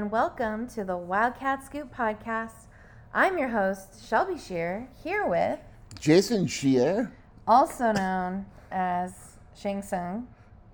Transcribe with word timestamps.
and 0.00 0.10
welcome 0.10 0.66
to 0.66 0.82
the 0.82 0.96
Wildcat 0.96 1.62
Scoop 1.62 1.94
podcast. 1.94 2.68
I'm 3.12 3.36
your 3.36 3.48
host, 3.48 4.08
Shelby 4.08 4.38
Scheer, 4.38 4.88
here 5.04 5.26
with, 5.26 5.58
Jason 6.00 6.46
Scheer. 6.46 7.12
also 7.46 7.92
known 7.92 8.46
as 8.70 9.36
Shang 9.54 9.82
Tsung 9.82 10.26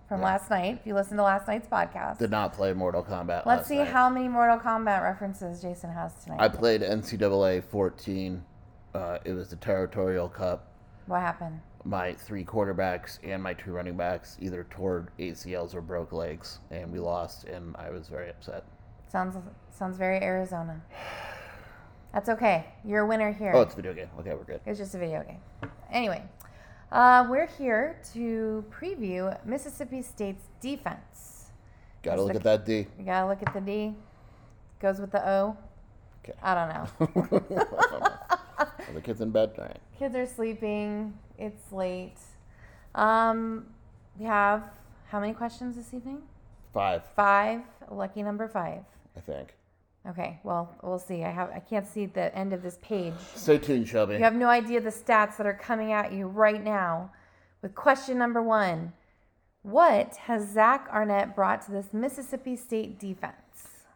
from 0.08 0.22
last 0.22 0.48
night. 0.48 0.78
If 0.80 0.86
you 0.86 0.94
listened 0.94 1.18
to 1.18 1.24
last 1.24 1.48
night's 1.48 1.66
podcast, 1.66 2.18
Did 2.18 2.30
not 2.30 2.52
play 2.52 2.72
Mortal 2.72 3.02
Kombat. 3.02 3.46
let's 3.46 3.66
see 3.66 3.78
night. 3.78 3.88
how 3.88 4.08
many 4.08 4.28
Mortal 4.28 4.58
Kombat 4.58 5.02
references 5.02 5.60
Jason 5.60 5.90
has 5.90 6.14
tonight. 6.22 6.38
I 6.40 6.48
played 6.48 6.82
NCAA 6.82 7.64
14. 7.64 8.44
Uh, 8.94 9.18
it 9.24 9.32
was 9.32 9.50
the 9.50 9.56
Territorial 9.56 10.28
Cup. 10.28 10.68
what 11.06 11.20
happened? 11.20 11.58
My 11.84 12.12
three 12.14 12.44
quarterbacks 12.44 13.18
and 13.24 13.42
my 13.42 13.54
two 13.54 13.72
running 13.72 13.96
backs 13.96 14.36
either 14.40 14.64
tore 14.70 15.08
ACLs 15.18 15.74
or 15.74 15.80
broke 15.80 16.12
legs, 16.12 16.60
and 16.70 16.92
we 16.92 17.00
lost, 17.00 17.42
and 17.42 17.74
I 17.76 17.90
was 17.90 18.06
very 18.08 18.30
upset. 18.30 18.62
Sounds 19.08 19.36
sounds 19.70 19.96
very 19.96 20.22
Arizona. 20.22 20.80
That's 22.12 22.28
okay. 22.30 22.66
You're 22.84 23.00
a 23.02 23.06
winner 23.06 23.32
here. 23.32 23.52
Oh, 23.54 23.60
it's 23.60 23.74
a 23.74 23.76
video 23.76 23.92
game. 23.94 24.08
Okay, 24.20 24.30
we're 24.34 24.44
good. 24.44 24.60
It's 24.66 24.78
just 24.78 24.94
a 24.94 24.98
video 24.98 25.22
game. 25.22 25.70
Anyway, 25.90 26.22
uh, 26.90 27.26
we're 27.28 27.46
here 27.46 27.98
to 28.14 28.64
preview 28.70 29.36
Mississippi 29.44 30.02
State's 30.02 30.44
defense. 30.60 31.50
Gotta 32.02 32.22
look 32.22 32.32
the- 32.32 32.38
at 32.38 32.44
that 32.44 32.64
D. 32.66 32.86
You 32.98 33.04
gotta 33.04 33.26
look 33.26 33.42
at 33.46 33.52
the 33.52 33.60
D. 33.60 33.94
Goes 34.80 34.98
with 35.00 35.10
the 35.12 35.28
O. 35.28 35.56
Okay. 36.24 36.36
I 36.42 36.54
don't 36.54 36.68
know. 36.68 38.06
Are 38.58 38.92
the 38.94 39.00
kids 39.00 39.20
in 39.20 39.30
bed? 39.30 39.52
All 39.58 39.64
right. 39.64 39.78
Kids 39.98 40.14
are 40.16 40.26
sleeping. 40.26 41.16
It's 41.38 41.70
late. 41.72 42.16
Um, 42.94 43.66
we 44.18 44.24
have 44.24 44.64
how 45.08 45.20
many 45.20 45.32
questions 45.34 45.76
this 45.76 45.92
evening? 45.94 46.22
Five, 46.72 47.02
Five. 47.14 47.60
Lucky 47.90 48.22
number 48.22 48.48
five. 48.48 48.82
I 49.16 49.20
think. 49.20 49.54
Okay. 50.08 50.38
Well, 50.44 50.72
we'll 50.82 50.98
see. 50.98 51.24
I 51.24 51.30
have. 51.30 51.50
I 51.50 51.58
can't 51.58 51.86
see 51.86 52.06
the 52.06 52.34
end 52.36 52.52
of 52.52 52.62
this 52.62 52.78
page. 52.80 53.14
Stay 53.34 53.58
tuned, 53.58 53.88
Shelby. 53.88 54.14
You 54.14 54.20
have 54.20 54.36
no 54.36 54.48
idea 54.48 54.80
the 54.80 54.90
stats 54.90 55.36
that 55.36 55.46
are 55.46 55.54
coming 55.54 55.92
at 55.92 56.12
you 56.12 56.26
right 56.26 56.62
now. 56.62 57.10
With 57.62 57.74
question 57.74 58.18
number 58.18 58.42
one, 58.42 58.92
what 59.62 60.14
has 60.16 60.48
Zach 60.52 60.88
Arnett 60.92 61.34
brought 61.34 61.62
to 61.62 61.72
this 61.72 61.92
Mississippi 61.92 62.54
State 62.54 63.00
defense? 63.00 63.34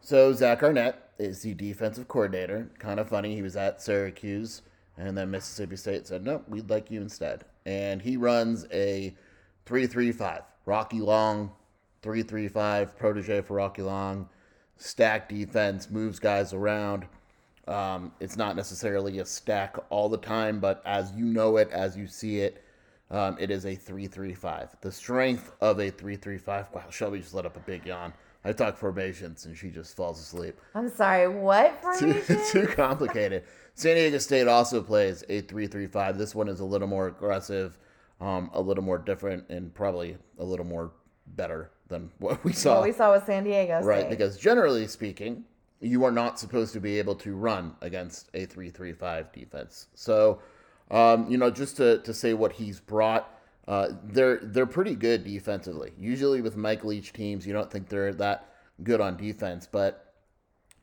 So 0.01 0.33
Zach 0.33 0.63
Arnett 0.63 1.11
is 1.17 1.43
the 1.43 1.53
defensive 1.53 2.07
coordinator. 2.07 2.69
Kind 2.79 2.99
of 2.99 3.07
funny. 3.07 3.35
He 3.35 3.41
was 3.41 3.55
at 3.55 3.81
Syracuse, 3.81 4.63
and 4.97 5.17
then 5.17 5.31
Mississippi 5.31 5.77
State 5.77 6.07
said, 6.07 6.25
"Nope, 6.25 6.43
we'd 6.49 6.69
like 6.69 6.91
you 6.91 6.99
instead." 6.99 7.45
And 7.65 8.01
he 8.01 8.17
runs 8.17 8.65
a 8.73 9.15
three-three-five. 9.65 10.41
Rocky 10.65 10.99
Long, 10.99 11.51
three-three-five. 12.01 12.97
Protege 12.97 13.41
for 13.41 13.53
Rocky 13.53 13.83
Long. 13.83 14.27
Stack 14.81 15.29
defense, 15.29 15.91
moves 15.91 16.17
guys 16.17 16.53
around. 16.53 17.05
Um, 17.67 18.11
it's 18.19 18.35
not 18.35 18.55
necessarily 18.55 19.19
a 19.19 19.25
stack 19.25 19.77
all 19.91 20.09
the 20.09 20.17
time, 20.17 20.59
but 20.59 20.81
as 20.85 21.11
you 21.15 21.25
know 21.25 21.57
it, 21.57 21.69
as 21.69 21.95
you 21.95 22.07
see 22.07 22.39
it, 22.39 22.63
um, 23.11 23.37
it 23.39 23.51
is 23.51 23.67
a 23.67 23.75
three-three-five. 23.75 24.75
The 24.81 24.91
strength 24.91 25.51
of 25.61 25.79
a 25.79 25.91
three-three-five. 25.91 26.69
Wow, 26.73 26.85
Shelby 26.89 27.19
just 27.19 27.35
let 27.35 27.45
up 27.45 27.57
a 27.57 27.59
big 27.59 27.85
yawn. 27.85 28.11
I 28.43 28.53
talk 28.53 28.75
formations 28.75 29.45
and 29.45 29.55
she 29.55 29.69
just 29.69 29.95
falls 29.95 30.19
asleep. 30.19 30.59
I'm 30.73 30.89
sorry. 30.89 31.27
What 31.27 31.79
Too, 31.99 32.19
too 32.49 32.65
complicated. 32.65 33.43
San 33.75 33.97
Diego 33.97 34.17
State 34.17 34.47
also 34.47 34.81
plays 34.81 35.23
a 35.29 35.41
three-three-five. 35.41 36.17
This 36.17 36.33
one 36.33 36.47
is 36.47 36.59
a 36.59 36.65
little 36.65 36.87
more 36.87 37.07
aggressive, 37.07 37.77
um, 38.19 38.49
a 38.53 38.61
little 38.61 38.83
more 38.83 38.97
different, 38.97 39.47
and 39.49 39.71
probably 39.75 40.17
a 40.39 40.43
little 40.43 40.65
more 40.65 40.91
better 41.27 41.69
than 41.91 42.09
what 42.17 42.43
we 42.43 42.53
saw. 42.53 42.75
what 42.75 42.87
we 42.87 42.91
saw 42.91 43.13
with 43.13 43.25
San 43.25 43.43
Diego 43.43 43.79
State. 43.81 43.87
Right, 43.87 44.09
because 44.09 44.37
generally 44.37 44.87
speaking, 44.87 45.43
you 45.79 46.03
are 46.03 46.11
not 46.11 46.39
supposed 46.39 46.73
to 46.73 46.79
be 46.79 46.97
able 46.97 47.15
to 47.15 47.35
run 47.35 47.75
against 47.81 48.29
a 48.33 48.47
3-3-5 48.47 49.31
defense. 49.31 49.87
So, 49.93 50.39
um, 50.89 51.29
you 51.29 51.37
know, 51.37 51.51
just 51.51 51.77
to, 51.77 51.99
to 51.99 52.13
say 52.13 52.33
what 52.33 52.53
he's 52.53 52.79
brought, 52.79 53.37
uh, 53.67 53.89
they're 54.05 54.39
they're 54.41 54.65
pretty 54.65 54.95
good 54.95 55.23
defensively. 55.23 55.91
Usually 55.97 56.41
with 56.41 56.57
Mike 56.57 56.83
Leach 56.83 57.13
teams, 57.13 57.45
you 57.45 57.53
don't 57.53 57.71
think 57.71 57.87
they're 57.87 58.13
that 58.15 58.53
good 58.83 58.99
on 58.99 59.15
defense, 59.17 59.67
but 59.71 60.13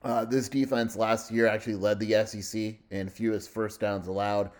uh, 0.02 0.24
this 0.24 0.48
defense 0.48 0.94
last 0.96 1.30
year 1.30 1.48
actually 1.48 1.74
led 1.74 1.98
the 1.98 2.24
SEC 2.24 2.76
in 2.90 3.08
fewest 3.08 3.50
first 3.50 3.80
downs 3.80 4.06
allowed, 4.06 4.50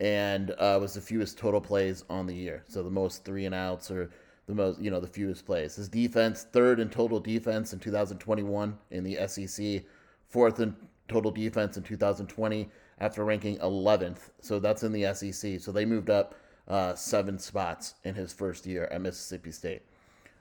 and 0.00 0.52
uh, 0.52 0.78
was 0.80 0.94
the 0.94 1.00
fewest 1.00 1.38
total 1.38 1.60
plays 1.60 2.04
on 2.08 2.26
the 2.26 2.34
year. 2.34 2.64
So 2.66 2.82
the 2.82 2.90
most 2.90 3.24
three 3.24 3.44
and 3.44 3.54
outs 3.54 3.90
or 3.90 4.10
the 4.46 4.54
most, 4.54 4.80
you 4.80 4.90
know, 4.90 5.00
the 5.00 5.06
fewest 5.06 5.44
plays. 5.44 5.76
His 5.76 5.88
defense, 5.88 6.46
third 6.52 6.80
in 6.80 6.88
total 6.88 7.20
defense 7.20 7.72
in 7.72 7.78
2021 7.78 8.78
in 8.90 9.04
the 9.04 9.18
SEC, 9.26 9.82
fourth 10.28 10.60
in 10.60 10.74
total 11.08 11.30
defense 11.30 11.76
in 11.76 11.82
2020 11.82 12.68
after 12.98 13.24
ranking 13.24 13.58
11th. 13.58 14.30
So 14.40 14.58
that's 14.58 14.82
in 14.82 14.92
the 14.92 15.12
SEC. 15.14 15.60
So 15.60 15.72
they 15.72 15.84
moved 15.84 16.10
up 16.10 16.34
uh, 16.68 16.94
seven 16.94 17.38
spots 17.38 17.94
in 18.04 18.14
his 18.14 18.32
first 18.32 18.66
year 18.66 18.88
at 18.90 19.00
Mississippi 19.00 19.52
State. 19.52 19.82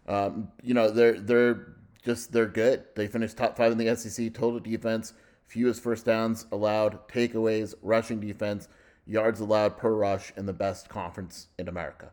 Um, 0.07 0.49
you 0.61 0.73
know, 0.73 0.89
they're 0.89 1.19
they're 1.19 1.73
just 2.03 2.31
they're 2.31 2.45
good. 2.45 2.83
They 2.95 3.07
finished 3.07 3.37
top 3.37 3.57
five 3.57 3.72
in 3.72 3.77
the 3.77 3.95
SEC 3.95 4.33
total 4.33 4.59
defense, 4.59 5.13
fewest 5.47 5.81
first 5.81 6.05
downs 6.05 6.45
allowed, 6.51 7.07
takeaways, 7.07 7.73
rushing 7.81 8.19
defense, 8.19 8.67
yards 9.07 9.39
allowed 9.39 9.77
per 9.77 9.91
rush, 9.91 10.31
in 10.37 10.45
the 10.45 10.53
best 10.53 10.89
conference 10.89 11.47
in 11.57 11.67
America. 11.67 12.11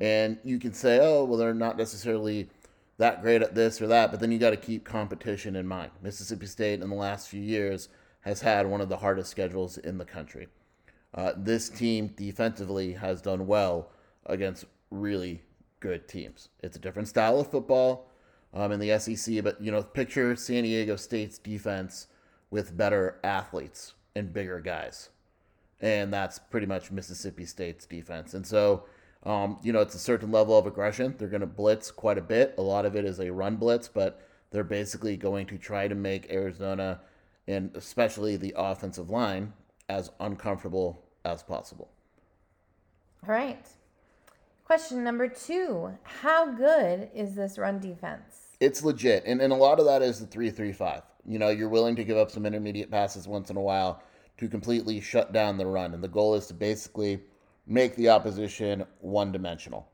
And 0.00 0.38
you 0.44 0.58
can 0.58 0.72
say, 0.72 0.98
oh, 1.00 1.24
well, 1.24 1.38
they're 1.38 1.54
not 1.54 1.76
necessarily 1.76 2.48
that 2.98 3.22
great 3.22 3.42
at 3.42 3.54
this 3.54 3.80
or 3.80 3.86
that, 3.88 4.10
but 4.10 4.20
then 4.20 4.30
you 4.30 4.38
got 4.38 4.50
to 4.50 4.56
keep 4.56 4.84
competition 4.84 5.56
in 5.56 5.66
mind. 5.66 5.90
Mississippi 6.02 6.46
State 6.46 6.80
in 6.80 6.88
the 6.88 6.94
last 6.94 7.28
few 7.28 7.40
years 7.40 7.88
has 8.20 8.40
had 8.40 8.66
one 8.66 8.80
of 8.80 8.88
the 8.88 8.98
hardest 8.98 9.30
schedules 9.30 9.78
in 9.78 9.98
the 9.98 10.04
country. 10.04 10.48
Uh, 11.14 11.32
this 11.36 11.68
team 11.68 12.08
defensively 12.16 12.92
has 12.92 13.20
done 13.20 13.46
well 13.46 13.90
against 14.26 14.64
really 14.90 15.42
good 15.80 16.08
teams. 16.08 16.48
It's 16.62 16.76
a 16.76 16.80
different 16.80 17.08
style 17.08 17.40
of 17.40 17.50
football 17.50 18.08
um, 18.54 18.72
in 18.72 18.80
the 18.80 18.98
SEC, 18.98 19.42
but 19.42 19.60
you 19.60 19.70
know, 19.72 19.82
picture 19.82 20.34
San 20.36 20.62
Diego 20.62 20.96
State's 20.96 21.38
defense 21.38 22.06
with 22.50 22.76
better 22.76 23.18
athletes 23.24 23.94
and 24.14 24.32
bigger 24.32 24.60
guys, 24.60 25.10
and 25.80 26.12
that's 26.12 26.38
pretty 26.38 26.66
much 26.66 26.90
Mississippi 26.90 27.44
State's 27.44 27.86
defense. 27.86 28.34
And 28.34 28.46
so, 28.46 28.84
um, 29.24 29.58
you 29.62 29.72
know, 29.72 29.80
it's 29.80 29.94
a 29.94 30.00
certain 30.00 30.32
level 30.32 30.58
of 30.58 30.66
aggression. 30.66 31.14
They're 31.18 31.28
going 31.28 31.40
to 31.40 31.46
blitz 31.46 31.90
quite 31.90 32.18
a 32.18 32.22
bit. 32.22 32.54
A 32.58 32.62
lot 32.62 32.84
of 32.84 32.96
it 32.96 33.04
is 33.04 33.20
a 33.20 33.30
run 33.30 33.56
blitz, 33.56 33.88
but 33.88 34.20
they're 34.50 34.64
basically 34.64 35.16
going 35.16 35.46
to 35.46 35.58
try 35.58 35.88
to 35.88 35.94
make 35.94 36.30
Arizona 36.30 37.00
and 37.46 37.74
especially 37.74 38.36
the 38.36 38.54
offensive 38.56 39.10
line 39.10 39.52
as 39.88 40.10
uncomfortable 40.20 41.04
as 41.24 41.42
possible. 41.42 41.90
All 43.26 43.34
right. 43.34 43.66
Question 44.64 45.04
number 45.04 45.28
two 45.28 45.92
How 46.02 46.52
good 46.52 47.10
is 47.14 47.34
this 47.34 47.58
run 47.58 47.78
defense? 47.78 48.56
It's 48.60 48.82
legit. 48.82 49.24
And, 49.26 49.40
and 49.40 49.52
a 49.52 49.56
lot 49.56 49.78
of 49.78 49.86
that 49.86 50.02
is 50.02 50.20
the 50.20 50.26
335. 50.26 51.02
You 51.26 51.38
know, 51.38 51.50
you're 51.50 51.68
willing 51.68 51.96
to 51.96 52.04
give 52.04 52.16
up 52.16 52.30
some 52.30 52.46
intermediate 52.46 52.90
passes 52.90 53.28
once 53.28 53.50
in 53.50 53.56
a 53.56 53.60
while 53.60 54.02
to 54.38 54.48
completely 54.48 55.00
shut 55.00 55.32
down 55.32 55.58
the 55.58 55.66
run. 55.66 55.94
And 55.94 56.02
the 56.02 56.08
goal 56.08 56.34
is 56.34 56.46
to 56.48 56.54
basically 56.54 57.20
make 57.66 57.96
the 57.96 58.08
opposition 58.08 58.84
one 59.00 59.32
dimensional. 59.32 59.88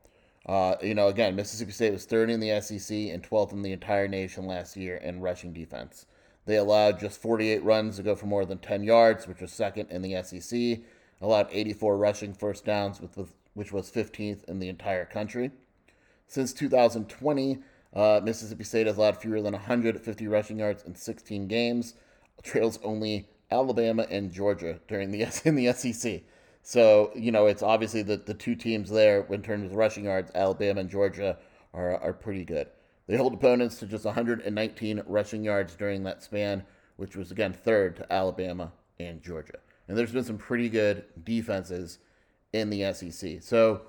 Uh, 0.45 0.75
you 0.81 0.95
know, 0.95 1.07
again, 1.07 1.35
Mississippi 1.35 1.71
State 1.71 1.93
was 1.93 2.05
third 2.05 2.29
in 2.29 2.39
the 2.39 2.59
SEC 2.61 2.95
and 2.97 3.21
12th 3.21 3.51
in 3.51 3.61
the 3.61 3.71
entire 3.71 4.07
nation 4.07 4.47
last 4.47 4.75
year 4.75 4.97
in 4.97 5.21
rushing 5.21 5.53
defense. 5.53 6.05
They 6.45 6.55
allowed 6.55 6.99
just 6.99 7.21
48 7.21 7.63
runs 7.63 7.97
to 7.97 8.03
go 8.03 8.15
for 8.15 8.25
more 8.25 8.45
than 8.45 8.57
10 8.57 8.83
yards, 8.83 9.27
which 9.27 9.41
was 9.41 9.51
second 9.51 9.91
in 9.91 10.01
the 10.01 10.23
SEC. 10.23 10.79
Allowed 11.21 11.49
84 11.51 11.97
rushing 11.97 12.33
first 12.33 12.65
downs, 12.65 12.99
which 13.53 13.71
was 13.71 13.91
15th 13.91 14.45
in 14.45 14.59
the 14.59 14.69
entire 14.69 15.05
country. 15.05 15.51
Since 16.27 16.53
2020, 16.53 17.59
uh, 17.93 18.21
Mississippi 18.23 18.63
State 18.63 18.87
has 18.87 18.97
allowed 18.97 19.17
fewer 19.17 19.41
than 19.41 19.53
150 19.53 20.27
rushing 20.27 20.59
yards 20.59 20.83
in 20.83 20.95
16 20.95 21.47
games, 21.47 21.95
trails 22.41 22.79
only 22.83 23.27
Alabama 23.51 24.05
and 24.09 24.31
Georgia 24.31 24.79
during 24.87 25.11
the 25.11 25.21
in 25.45 25.55
the 25.55 25.71
SEC. 25.73 26.21
So 26.69 27.11
you 27.15 27.31
know 27.31 27.47
it's 27.47 27.63
obviously 27.63 28.03
that 28.03 28.27
the 28.27 28.35
two 28.35 28.53
teams 28.53 28.91
there 28.91 29.25
in 29.31 29.41
terms 29.41 29.71
of 29.71 29.75
rushing 29.75 30.03
yards, 30.03 30.29
Alabama 30.35 30.81
and 30.81 30.89
Georgia 30.89 31.35
are 31.73 31.97
are 31.97 32.13
pretty 32.13 32.45
good. 32.45 32.67
They 33.07 33.17
hold 33.17 33.33
opponents 33.33 33.79
to 33.79 33.87
just 33.87 34.05
119 34.05 35.01
rushing 35.07 35.43
yards 35.43 35.73
during 35.75 36.03
that 36.03 36.21
span, 36.21 36.63
which 36.97 37.15
was 37.15 37.31
again 37.31 37.53
third 37.53 37.95
to 37.95 38.13
Alabama 38.13 38.71
and 38.99 39.19
Georgia. 39.23 39.57
And 39.87 39.97
there's 39.97 40.11
been 40.11 40.23
some 40.23 40.37
pretty 40.37 40.69
good 40.69 41.05
defenses 41.23 41.97
in 42.53 42.69
the 42.69 42.93
SEC. 42.93 43.41
So 43.41 43.81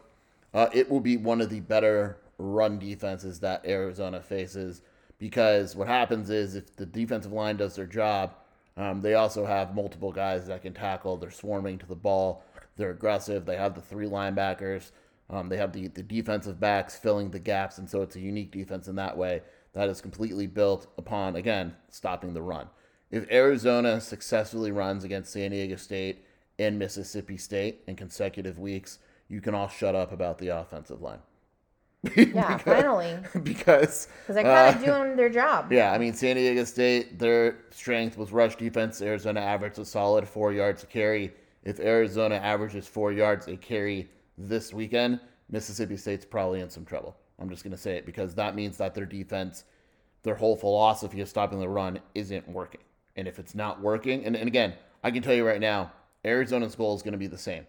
uh, 0.55 0.69
it 0.73 0.89
will 0.89 1.01
be 1.01 1.19
one 1.19 1.43
of 1.43 1.51
the 1.51 1.61
better 1.61 2.17
run 2.39 2.79
defenses 2.79 3.41
that 3.41 3.67
Arizona 3.67 4.23
faces 4.23 4.81
because 5.19 5.77
what 5.77 5.87
happens 5.87 6.31
is 6.31 6.55
if 6.55 6.75
the 6.77 6.87
defensive 6.87 7.33
line 7.33 7.59
does 7.59 7.77
their 7.77 7.85
job, 7.85 8.37
um, 8.79 9.03
they 9.03 9.13
also 9.13 9.45
have 9.45 9.75
multiple 9.75 10.13
guys 10.13 10.47
that 10.47 10.63
can 10.63 10.73
tackle. 10.73 11.19
They're 11.19 11.31
swarming 11.31 11.77
to 11.81 11.87
the 11.87 11.95
ball. 11.95 12.43
They're 12.81 12.91
aggressive. 12.91 13.45
They 13.45 13.57
have 13.57 13.75
the 13.75 13.83
three 13.83 14.07
linebackers. 14.07 14.93
Um, 15.29 15.51
they 15.51 15.59
have 15.59 15.75
the, 15.75 15.89
the 15.89 16.03
defensive 16.03 16.59
backs 16.59 16.97
filling 16.97 17.31
the 17.31 17.39
gaps. 17.39 17.77
And 17.77 17.89
so 17.89 18.01
it's 18.01 18.17
a 18.17 18.21
unique 18.21 18.51
defense 18.51 18.89
in 18.89 18.97
that 18.97 19.19
way 19.19 19.43
that 19.75 19.91
is 19.91 20.01
completely 20.01 20.47
built 20.47 20.87
upon, 20.97 21.37
again, 21.37 21.77
stopping 21.91 22.33
the 22.33 22.41
run. 22.41 22.69
If 23.11 23.31
Arizona 23.31 24.01
successfully 24.01 24.73
runs 24.73 25.05
against 25.05 25.31
San 25.31 25.51
Diego 25.51 25.77
State 25.77 26.25
and 26.59 26.79
Mississippi 26.79 27.37
State 27.37 27.83
in 27.87 27.97
consecutive 27.97 28.59
weeks, 28.59 28.99
you 29.29 29.43
can 29.43 29.55
all 29.55 29.69
shut 29.69 29.95
up 29.95 30.11
about 30.11 30.39
the 30.39 30.49
offensive 30.49 31.03
line. 31.03 31.21
yeah, 32.17 32.57
because, 32.57 32.63
finally. 32.63 33.19
Because 33.43 34.09
because 34.23 34.35
they're 34.35 34.43
kind 34.43 34.75
of 34.75 34.83
uh, 34.83 34.87
doing 34.87 35.17
their 35.17 35.29
job. 35.29 35.71
Yeah, 35.73 35.93
I 35.93 35.99
mean 35.99 36.15
San 36.15 36.37
Diego 36.37 36.65
State, 36.65 37.19
their 37.19 37.59
strength 37.73 38.17
was 38.17 38.33
rush 38.33 38.57
defense. 38.57 39.03
Arizona 39.03 39.41
averaged 39.41 39.79
a 39.79 39.85
solid 39.85 40.27
four 40.27 40.55
yards 40.55 40.83
a 40.83 40.87
carry. 40.87 41.33
If 41.65 41.81
Arizona 41.81 42.37
averages 42.37 42.87
four 42.87 43.13
yards 43.13 43.49
a 43.49 43.57
carry 43.57 44.09
this 44.39 44.73
weekend, 44.73 45.21
Mississippi 45.51 45.97
State's 45.97 46.25
probably 46.25 46.61
in 46.61 46.71
some 46.71 46.85
trouble. 46.85 47.17
I'm 47.39 47.51
just 47.51 47.65
gonna 47.65 47.77
say 47.77 47.97
it 47.97 48.07
because 48.07 48.35
that 48.35 48.55
means 48.55 48.77
that 48.79 48.95
their 48.95 49.07
defense, 49.07 49.65
their 50.23 50.35
whole 50.35 50.57
philosophy 50.57 51.21
of 51.21 51.29
stopping 51.29 51.61
the 51.61 51.69
run 51.69 52.01
isn't 52.15 52.49
working. 52.49 52.81
And 53.17 53.27
if 53.27 53.39
it's 53.39 53.55
not 53.55 53.81
working, 53.81 54.25
and, 54.25 54.37
and 54.37 54.47
again, 54.47 54.75
I 55.03 55.11
can 55.11 55.23
tell 55.23 55.35
you 55.35 55.47
right 55.47 55.61
now, 55.61 55.93
Arizona's 56.25 56.75
goal 56.75 56.95
is 56.95 57.03
gonna 57.03 57.17
be 57.17 57.27
the 57.27 57.39
same. 57.39 57.67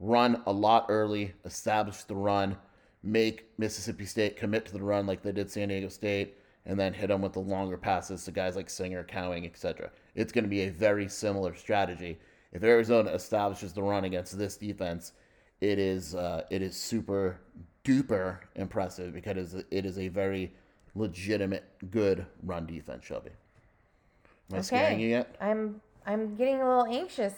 Run 0.00 0.42
a 0.46 0.52
lot 0.52 0.86
early, 0.88 1.32
establish 1.44 2.04
the 2.04 2.16
run 2.16 2.56
make 3.04 3.46
Mississippi 3.58 4.06
State 4.06 4.36
commit 4.36 4.64
to 4.66 4.72
the 4.72 4.82
run 4.82 5.06
like 5.06 5.22
they 5.22 5.30
did 5.30 5.50
San 5.50 5.68
Diego 5.68 5.88
State, 5.88 6.38
and 6.66 6.80
then 6.80 6.94
hit 6.94 7.08
them 7.08 7.20
with 7.20 7.34
the 7.34 7.40
longer 7.40 7.76
passes 7.76 8.24
to 8.24 8.32
guys 8.32 8.56
like 8.56 8.70
Singer, 8.70 9.04
Cowing, 9.04 9.44
etc. 9.44 9.90
It's 10.14 10.32
going 10.32 10.44
to 10.44 10.50
be 10.50 10.62
a 10.62 10.70
very 10.70 11.08
similar 11.08 11.54
strategy. 11.54 12.18
If 12.54 12.62
Arizona 12.62 13.10
establishes 13.10 13.72
the 13.72 13.82
run 13.82 14.04
against 14.04 14.38
this 14.38 14.56
defense, 14.56 15.12
it 15.60 15.78
is 15.78 16.14
uh, 16.14 16.44
it 16.50 16.62
is 16.62 16.76
super 16.76 17.40
duper 17.84 18.38
impressive 18.54 19.12
because 19.12 19.54
it 19.70 19.84
is 19.84 19.98
a 19.98 20.08
very 20.08 20.52
legitimate 20.94 21.64
good 21.90 22.24
run 22.42 22.64
defense. 22.66 23.04
Shelby, 23.04 23.30
am 23.30 24.54
I 24.54 24.56
okay. 24.58 24.62
scaring 24.62 25.00
you 25.00 25.08
yet? 25.08 25.36
I'm 25.40 25.80
I'm 26.06 26.36
getting 26.36 26.60
a 26.60 26.68
little 26.68 26.86
anxious. 26.86 27.34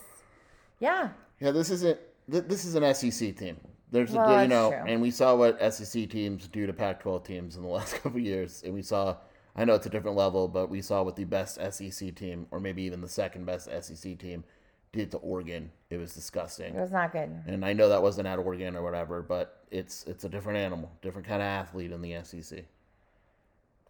Yeah. 0.80 1.08
Yeah, 1.40 1.50
this 1.50 1.70
isn't 1.70 1.98
this 2.28 2.64
is 2.64 2.74
an 2.74 2.94
SEC 2.94 3.36
team. 3.36 3.56
There's 3.92 4.10
well, 4.10 4.38
a, 4.38 4.42
you 4.42 4.48
know, 4.48 4.70
true. 4.70 4.84
and 4.86 5.00
we 5.00 5.10
saw 5.10 5.36
what 5.36 5.72
SEC 5.72 6.10
teams 6.10 6.48
do 6.48 6.66
to 6.66 6.72
Pac-12 6.72 7.24
teams 7.24 7.56
in 7.56 7.62
the 7.62 7.68
last 7.78 8.02
couple 8.02 8.20
years, 8.20 8.62
and 8.64 8.74
we 8.74 8.82
saw. 8.82 9.16
I 9.58 9.64
know 9.64 9.72
it's 9.72 9.86
a 9.86 9.90
different 9.90 10.18
level, 10.18 10.48
but 10.48 10.68
we 10.68 10.82
saw 10.82 11.02
what 11.02 11.16
the 11.16 11.24
best 11.24 11.58
SEC 11.72 12.14
team, 12.14 12.46
or 12.50 12.60
maybe 12.60 12.82
even 12.82 13.00
the 13.00 13.08
second 13.08 13.46
best 13.46 13.70
SEC 13.80 14.18
team, 14.18 14.44
did 14.92 15.10
to 15.12 15.18
Oregon. 15.18 15.70
It 15.90 15.98
was 15.98 16.14
disgusting. 16.14 16.74
It 16.74 16.80
was 16.80 16.92
not 16.92 17.12
good. 17.12 17.30
And 17.46 17.64
I 17.64 17.72
know 17.72 17.88
that 17.88 18.02
wasn't 18.02 18.26
at 18.26 18.38
Oregon 18.38 18.76
or 18.76 18.82
whatever, 18.82 19.22
but 19.22 19.64
it's 19.70 20.04
it's 20.04 20.24
a 20.24 20.28
different 20.28 20.58
animal, 20.58 20.90
different 21.02 21.26
kind 21.26 21.42
of 21.42 21.46
athlete 21.46 21.92
in 21.92 22.02
the 22.02 22.16
SEC. 22.22 22.64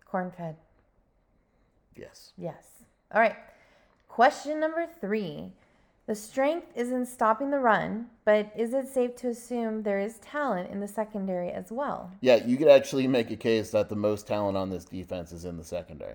Corn 0.04 0.31
fed. 0.37 0.56
Yes. 1.96 2.32
Yes. 2.37 2.64
All 3.12 3.20
right. 3.20 3.37
Question 4.08 4.60
number 4.60 4.87
three. 5.00 5.52
The 6.06 6.14
strength 6.14 6.69
is 6.76 6.93
in 6.93 7.04
stopping 7.04 7.50
the 7.50 7.58
run, 7.58 8.06
but 8.25 8.52
is 8.56 8.72
it 8.75 8.87
safe 8.87 9.16
to 9.16 9.28
assume 9.28 9.82
there 9.82 9.98
is 9.98 10.19
talent 10.19 10.70
in 10.70 10.78
the 10.78 10.87
secondary 10.87 11.50
as 11.50 11.72
well? 11.72 12.12
Yeah, 12.20 12.37
you 12.46 12.56
could 12.56 12.69
actually 12.69 13.08
make 13.08 13.32
a 13.32 13.37
case 13.37 13.72
that 13.72 13.88
the 13.88 13.96
most 13.96 14.25
talent 14.28 14.56
on 14.56 14.70
this 14.70 14.84
defense 14.84 15.32
is 15.32 15.44
in 15.44 15.56
the 15.56 15.64
secondary. 15.64 16.14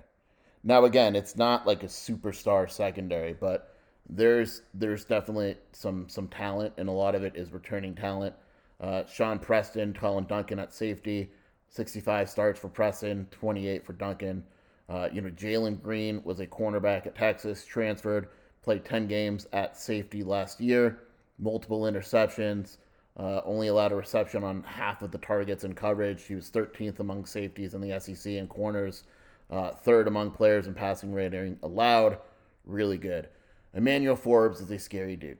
Now, 0.63 0.85
again, 0.85 1.13
it's 1.13 1.35
not 1.35 1.67
like 1.67 1.83
a 1.83 1.87
superstar 1.87 2.71
secondary, 2.71 3.33
but 3.33 3.70
there's 4.11 4.61
there's 4.73 5.05
definitely 5.05 5.55
some 5.71 6.07
some 6.09 6.27
talent, 6.27 6.73
and 6.77 6.87
a 6.89 6.91
lot 6.91 7.15
of 7.15 7.23
it 7.23 7.35
is 7.35 7.51
returning 7.51 7.95
talent. 7.95 8.35
Uh, 8.79 9.05
Shawn 9.05 9.39
Preston, 9.39 9.93
Collin 9.93 10.25
Duncan 10.25 10.59
at 10.59 10.73
safety, 10.73 11.31
65 11.69 12.29
starts 12.29 12.59
for 12.59 12.67
Preston, 12.67 13.27
28 13.31 13.85
for 13.85 13.93
Duncan. 13.93 14.43
Uh, 14.89 15.07
you 15.13 15.21
know, 15.21 15.29
Jalen 15.29 15.81
Green 15.81 16.21
was 16.23 16.39
a 16.39 16.47
cornerback 16.47 17.05
at 17.05 17.15
Texas, 17.15 17.63
transferred 17.63 18.27
played 18.61 18.85
10 18.85 19.07
games 19.07 19.47
at 19.53 19.77
safety 19.77 20.23
last 20.23 20.61
year, 20.61 20.99
multiple 21.39 21.81
interceptions, 21.81 22.77
uh, 23.17 23.41
only 23.43 23.67
allowed 23.67 23.91
a 23.91 23.95
reception 23.95 24.43
on 24.43 24.63
half 24.63 25.01
of 25.01 25.11
the 25.11 25.17
targets 25.17 25.63
in 25.63 25.73
coverage. 25.73 26.23
He 26.23 26.35
was 26.35 26.49
13th 26.49 26.99
among 26.99 27.25
safeties 27.25 27.73
in 27.73 27.81
the 27.81 27.99
SEC 27.99 28.33
in 28.33 28.47
corners, 28.47 29.03
uh, 29.49 29.71
third 29.71 30.07
among 30.07 30.31
players 30.31 30.67
in 30.67 30.73
passing 30.73 31.13
rating 31.13 31.57
allowed. 31.63 32.19
Really 32.65 32.97
good. 32.97 33.27
Emmanuel 33.73 34.15
Forbes 34.15 34.59
is 34.59 34.69
a 34.69 34.79
scary 34.79 35.15
dude. 35.15 35.39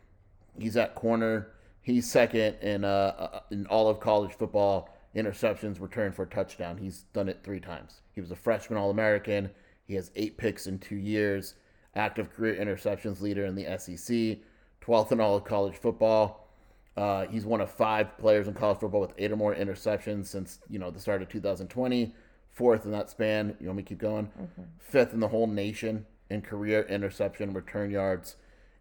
He's 0.57 0.78
at 0.78 0.95
corner. 0.95 1.51
He's 1.81 2.10
second 2.10 2.56
in 2.62 2.83
uh, 2.83 2.88
uh 3.18 3.39
in 3.51 3.66
all 3.68 3.89
of 3.89 4.00
college 4.00 4.33
football 4.33 4.89
interceptions 5.16 5.81
returned 5.81 6.16
for 6.16 6.24
a 6.24 6.28
touchdown. 6.28 6.78
He's 6.78 7.01
done 7.13 7.28
it 7.28 7.39
three 7.44 7.60
times. 7.60 8.01
He 8.13 8.22
was 8.22 8.31
a 8.31 8.36
freshman 8.36 8.77
All 8.77 8.89
American. 8.89 9.50
He 9.86 9.96
has 9.96 10.12
eight 10.15 10.38
picks 10.38 10.67
in 10.67 10.79
two 10.79 10.96
years 10.96 11.55
active 11.96 12.32
career 12.32 12.55
interceptions 12.55 13.20
leader 13.22 13.46
in 13.46 13.55
the 13.55 13.65
SEC, 13.77 14.38
12th 14.82 15.12
in 15.12 15.20
all 15.20 15.36
of 15.36 15.44
college 15.44 15.75
football. 15.75 16.48
Uh, 16.96 17.25
he's 17.27 17.46
one 17.46 17.60
of 17.60 17.70
five 17.70 18.17
players 18.17 18.48
in 18.48 18.53
college 18.53 18.79
football 18.79 19.01
with 19.01 19.13
eight 19.17 19.32
or 19.32 19.36
more 19.36 19.55
interceptions 19.55 20.27
since 20.27 20.60
you 20.70 20.79
know 20.79 20.91
the 20.91 21.00
start 21.00 21.22
of 21.22 21.29
2020. 21.29 22.13
Fourth 22.50 22.86
in 22.86 22.91
that 22.91 23.10
span. 23.10 23.55
You 23.60 23.67
want 23.67 23.77
me 23.77 23.84
to 23.84 23.89
keep 23.89 23.98
going? 23.98 24.25
Mm-hmm. 24.25 24.62
Fifth 24.79 25.13
in 25.13 25.22
the 25.22 25.27
whole 25.27 25.48
nation 25.48 26.05
in 26.31 26.41
career 26.41 26.83
interception 26.83 27.53
return 27.53 27.91
yards. 27.91 28.38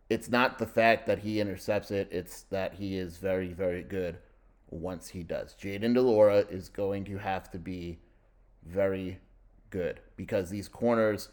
It's 0.09 0.29
not 0.29 0.59
the 0.59 0.67
fact 0.67 1.07
that 1.07 1.21
he 1.21 1.41
intercepts 1.41 1.91
it; 1.91 2.09
it's 2.11 2.43
that 2.43 2.75
he 2.75 2.97
is 2.97 3.19
very, 3.19 3.53
very 3.53 3.83
good 3.83 4.19
once 4.71 5.09
he 5.09 5.23
does. 5.23 5.55
Jayden 5.61 5.95
de 5.95 6.01
Laura 6.01 6.39
is 6.49 6.69
going 6.69 7.05
to 7.05 7.19
have 7.19 7.51
to 7.51 7.59
be 7.59 7.99
very 8.65 9.19
good 9.71 10.01
because 10.17 10.51
these 10.51 10.69
corners, 10.69 11.29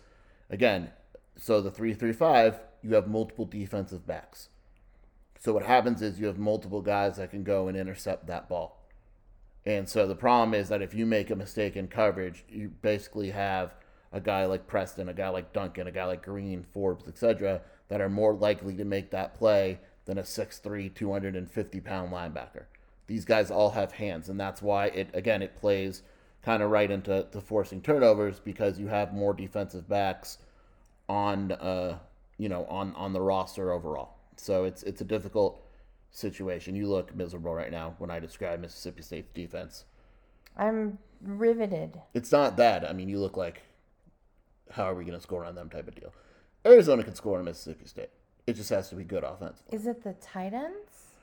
again, 0.49 0.89
so 1.35 1.61
the 1.61 1.71
335, 1.71 2.59
you 2.81 2.95
have 2.95 3.07
multiple 3.07 3.45
defensive 3.45 4.07
backs. 4.07 4.49
So 5.39 5.53
what 5.53 5.65
happens 5.65 6.01
is 6.01 6.19
you 6.19 6.25
have 6.25 6.39
multiple 6.39 6.81
guys 6.81 7.17
that 7.17 7.29
can 7.29 7.43
go 7.43 7.67
and 7.67 7.77
intercept 7.77 8.25
that 8.27 8.49
ball. 8.49 8.83
And 9.65 9.87
so 9.87 10.07
the 10.07 10.15
problem 10.15 10.53
is 10.53 10.69
that 10.69 10.81
if 10.81 10.93
you 10.93 11.05
make 11.05 11.29
a 11.29 11.35
mistake 11.35 11.75
in 11.75 11.89
coverage, 11.89 12.43
you 12.49 12.69
basically 12.81 13.31
have 13.31 13.75
a 14.11 14.19
guy 14.19 14.45
like 14.45 14.67
Preston, 14.67 15.09
a 15.09 15.13
guy 15.13 15.29
like 15.29 15.53
Duncan, 15.53 15.87
a 15.87 15.91
guy 15.91 16.05
like 16.05 16.23
Green, 16.23 16.65
Forbes, 16.73 17.07
etc., 17.07 17.61
that 17.89 18.01
are 18.01 18.09
more 18.09 18.33
likely 18.33 18.75
to 18.75 18.85
make 18.85 19.11
that 19.11 19.33
play 19.33 19.79
than 20.05 20.17
a 20.17 20.23
6'3, 20.23 20.93
250 20.93 21.81
pound 21.81 22.11
linebacker. 22.11 22.65
These 23.07 23.25
guys 23.25 23.51
all 23.51 23.71
have 23.71 23.93
hands, 23.93 24.29
and 24.29 24.39
that's 24.39 24.61
why 24.61 24.87
it 24.87 25.09
again 25.13 25.41
it 25.41 25.55
plays 25.55 26.03
kind 26.43 26.61
of 26.61 26.69
right 26.69 26.91
into 26.91 27.25
to 27.31 27.41
forcing 27.41 27.81
turnovers 27.81 28.39
because 28.39 28.79
you 28.79 28.87
have 28.87 29.13
more 29.13 29.33
defensive 29.33 29.87
backs 29.87 30.37
on 31.07 31.53
uh, 31.53 31.99
you 32.37 32.49
know 32.49 32.65
on 32.65 32.93
on 32.95 33.13
the 33.13 33.21
roster 33.21 33.71
overall. 33.71 34.15
So 34.35 34.65
it's 34.65 34.83
it's 34.83 35.01
a 35.01 35.05
difficult 35.05 35.63
situation. 36.11 36.75
You 36.75 36.87
look 36.87 37.15
miserable 37.15 37.53
right 37.53 37.71
now 37.71 37.95
when 37.97 38.11
I 38.11 38.19
describe 38.19 38.59
Mississippi 38.59 39.01
State's 39.01 39.31
defense. 39.33 39.85
I'm 40.57 40.97
riveted. 41.21 42.01
It's 42.13 42.31
not 42.31 42.57
that. 42.57 42.89
I 42.89 42.93
mean, 42.93 43.09
you 43.09 43.19
look 43.19 43.37
like 43.37 43.61
how 44.71 44.83
are 44.83 44.95
we 44.95 45.03
going 45.03 45.17
to 45.17 45.21
score 45.21 45.45
on 45.45 45.55
them 45.55 45.69
type 45.69 45.87
of 45.87 45.95
deal. 45.95 46.13
Arizona 46.65 47.03
can 47.03 47.15
score 47.15 47.39
on 47.39 47.45
Mississippi 47.45 47.85
State. 47.85 48.09
It 48.45 48.55
just 48.55 48.69
has 48.69 48.89
to 48.89 48.95
be 48.95 49.03
good 49.03 49.23
offense. 49.23 49.61
Is 49.71 49.87
it 49.87 50.03
the 50.03 50.13
tight 50.13 50.53
ends? 50.53 51.13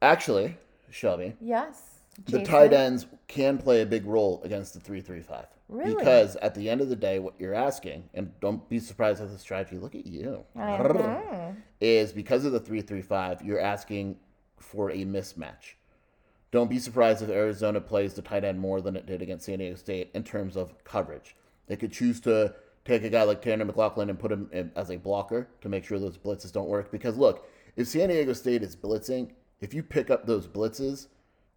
Actually, 0.00 0.56
Shelby. 0.90 1.34
Yes. 1.40 2.00
the 2.26 2.44
tight 2.44 2.72
ends 2.72 3.06
can 3.26 3.58
play 3.58 3.82
a 3.82 3.86
big 3.86 4.04
role 4.06 4.40
against 4.44 4.74
the 4.74 4.80
three-three-five. 4.80 5.46
Really? 5.68 5.94
Because 5.94 6.36
at 6.36 6.54
the 6.54 6.70
end 6.70 6.80
of 6.80 6.88
the 6.88 6.96
day, 6.96 7.18
what 7.18 7.34
you're 7.38 7.54
asking, 7.54 8.08
and 8.14 8.32
don't 8.40 8.66
be 8.68 8.78
surprised 8.78 9.20
at 9.20 9.30
the 9.30 9.38
strategy. 9.38 9.76
Look 9.78 9.94
at 9.94 10.06
you. 10.06 10.44
Is 11.80 12.12
because 12.12 12.44
of 12.44 12.52
the 12.52 12.60
three-three-five, 12.60 13.42
you're 13.42 13.60
asking 13.60 14.16
for 14.58 14.90
a 14.90 15.04
mismatch. 15.04 15.74
Don't 16.50 16.70
be 16.70 16.78
surprised 16.78 17.22
if 17.22 17.28
Arizona 17.28 17.80
plays 17.80 18.14
the 18.14 18.22
tight 18.22 18.44
end 18.44 18.58
more 18.58 18.80
than 18.80 18.96
it 18.96 19.06
did 19.06 19.20
against 19.20 19.44
San 19.46 19.58
Diego 19.58 19.76
State 19.76 20.10
in 20.14 20.24
terms 20.24 20.56
of 20.56 20.82
coverage. 20.84 21.36
They 21.68 21.76
could 21.76 21.92
choose 21.92 22.20
to 22.22 22.54
take 22.84 23.04
a 23.04 23.10
guy 23.10 23.22
like 23.22 23.42
Tanner 23.42 23.66
McLachlan 23.66 24.08
and 24.08 24.18
put 24.18 24.32
him 24.32 24.48
in 24.52 24.72
as 24.74 24.90
a 24.90 24.96
blocker 24.96 25.48
to 25.60 25.68
make 25.68 25.84
sure 25.84 25.98
those 25.98 26.18
blitzes 26.18 26.52
don't 26.52 26.68
work. 26.68 26.90
Because 26.90 27.16
look, 27.16 27.46
if 27.76 27.86
San 27.86 28.08
Diego 28.08 28.32
State 28.32 28.62
is 28.62 28.74
blitzing, 28.74 29.30
if 29.60 29.74
you 29.74 29.82
pick 29.82 30.10
up 30.10 30.26
those 30.26 30.48
blitzes, 30.48 31.08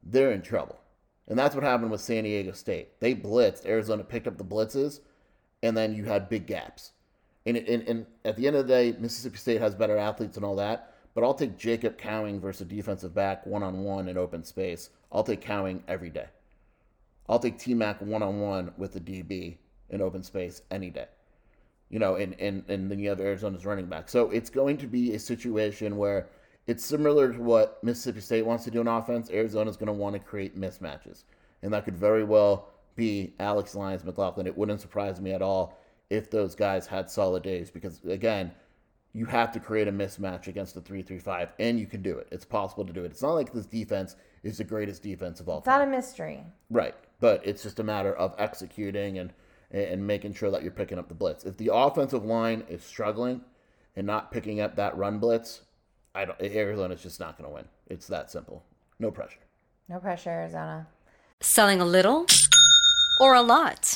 they're 0.03 0.31
in 0.31 0.41
trouble. 0.41 0.79
And 1.27 1.39
that's 1.39 1.55
what 1.55 1.63
happened 1.63 1.91
with 1.91 2.01
San 2.01 2.25
Diego 2.25 2.51
State. 2.51 2.99
They 2.99 3.15
blitzed, 3.15 3.65
Arizona 3.65 4.03
picked 4.03 4.27
up 4.27 4.37
the 4.37 4.43
blitzes, 4.43 4.99
and 5.63 5.77
then 5.77 5.95
you 5.95 6.05
had 6.05 6.29
big 6.29 6.45
gaps. 6.45 6.91
And, 7.45 7.57
and, 7.57 7.87
and 7.87 8.05
at 8.25 8.35
the 8.35 8.47
end 8.47 8.55
of 8.55 8.67
the 8.67 8.73
day, 8.73 8.95
Mississippi 8.99 9.37
State 9.37 9.61
has 9.61 9.73
better 9.73 9.97
athletes 9.97 10.35
and 10.35 10.45
all 10.45 10.55
that. 10.57 10.93
But 11.13 11.23
I'll 11.23 11.33
take 11.33 11.57
Jacob 11.57 11.97
Cowing 11.97 12.39
versus 12.39 12.67
defensive 12.67 13.13
back 13.13 13.45
one 13.45 13.63
on 13.63 13.83
one 13.83 14.07
in 14.07 14.17
open 14.17 14.43
space. 14.43 14.89
I'll 15.11 15.23
take 15.23 15.41
Cowing 15.41 15.83
every 15.87 16.09
day. 16.09 16.27
I'll 17.27 17.39
take 17.39 17.57
T 17.57 17.73
Mac 17.73 18.01
one 18.01 18.23
on 18.23 18.39
one 18.39 18.73
with 18.77 18.93
the 18.93 18.99
DB 18.99 19.57
in 19.91 20.01
open 20.01 20.23
space 20.23 20.61
any 20.71 20.89
day. 20.89 21.07
You 21.89 21.99
know, 21.99 22.15
and, 22.15 22.35
and, 22.39 22.63
and 22.69 22.89
then 22.89 22.99
you 22.99 23.09
have 23.09 23.19
Arizona's 23.19 23.65
running 23.65 23.85
back. 23.85 24.09
So 24.09 24.29
it's 24.31 24.49
going 24.49 24.77
to 24.77 24.87
be 24.87 25.13
a 25.13 25.19
situation 25.19 25.97
where 25.97 26.27
it's 26.67 26.85
similar 26.85 27.33
to 27.33 27.39
what 27.39 27.83
Mississippi 27.83 28.21
State 28.21 28.45
wants 28.45 28.63
to 28.63 28.71
do 28.71 28.81
in 28.81 28.87
offense. 28.87 29.29
Arizona's 29.29 29.77
going 29.77 29.87
to 29.87 29.93
want 29.93 30.13
to 30.13 30.19
create 30.19 30.59
mismatches. 30.59 31.23
And 31.61 31.73
that 31.73 31.85
could 31.85 31.97
very 31.97 32.23
well 32.23 32.69
be 32.95 33.33
Alex 33.39 33.75
Lyons 33.75 34.03
McLachlan. 34.03 34.47
It 34.47 34.57
wouldn't 34.57 34.81
surprise 34.81 35.19
me 35.19 35.33
at 35.33 35.41
all 35.41 35.77
if 36.09 36.31
those 36.31 36.55
guys 36.55 36.87
had 36.87 37.09
solid 37.09 37.43
days 37.43 37.69
because, 37.69 37.99
again, 38.05 38.51
you 39.13 39.25
have 39.25 39.51
to 39.51 39.59
create 39.59 39.87
a 39.87 39.91
mismatch 39.91 40.47
against 40.47 40.73
the 40.73 40.81
335, 40.81 41.49
and 41.59 41.79
you 41.79 41.85
can 41.85 42.01
do 42.01 42.17
it. 42.17 42.27
It's 42.31 42.45
possible 42.45 42.85
to 42.85 42.93
do 42.93 43.03
it. 43.03 43.11
It's 43.11 43.21
not 43.21 43.33
like 43.33 43.51
this 43.51 43.65
defense 43.65 44.15
is 44.43 44.57
the 44.57 44.63
greatest 44.63 45.03
defense 45.03 45.39
of 45.39 45.49
all 45.49 45.59
It's 45.59 45.67
not 45.67 45.81
a 45.81 45.85
mystery. 45.85 46.43
Right. 46.69 46.95
But 47.19 47.41
it's 47.45 47.61
just 47.61 47.79
a 47.79 47.83
matter 47.83 48.13
of 48.13 48.33
executing 48.37 49.19
and 49.19 49.33
and 49.71 50.05
making 50.05 50.33
sure 50.33 50.51
that 50.51 50.63
you're 50.63 50.71
picking 50.71 50.99
up 50.99 51.07
the 51.07 51.15
blitz. 51.15 51.45
If 51.45 51.57
the 51.57 51.71
offensive 51.73 52.25
line 52.25 52.63
is 52.69 52.83
struggling 52.83 53.41
and 53.95 54.05
not 54.05 54.31
picking 54.31 54.59
up 54.59 54.75
that 54.75 54.97
run 54.97 55.19
blitz, 55.19 55.61
I 56.13 56.25
don't 56.25 56.41
Arizona's 56.41 57.01
just 57.01 57.19
not 57.19 57.37
going 57.37 57.49
to 57.49 57.53
win. 57.53 57.65
It's 57.87 58.07
that 58.07 58.31
simple. 58.31 58.63
No 58.99 59.11
pressure. 59.11 59.39
No 59.87 59.99
pressure, 59.99 60.29
Arizona. 60.29 60.87
Selling 61.39 61.81
a 61.81 61.85
little 61.85 62.25
or 63.19 63.33
a 63.33 63.41
lot? 63.41 63.95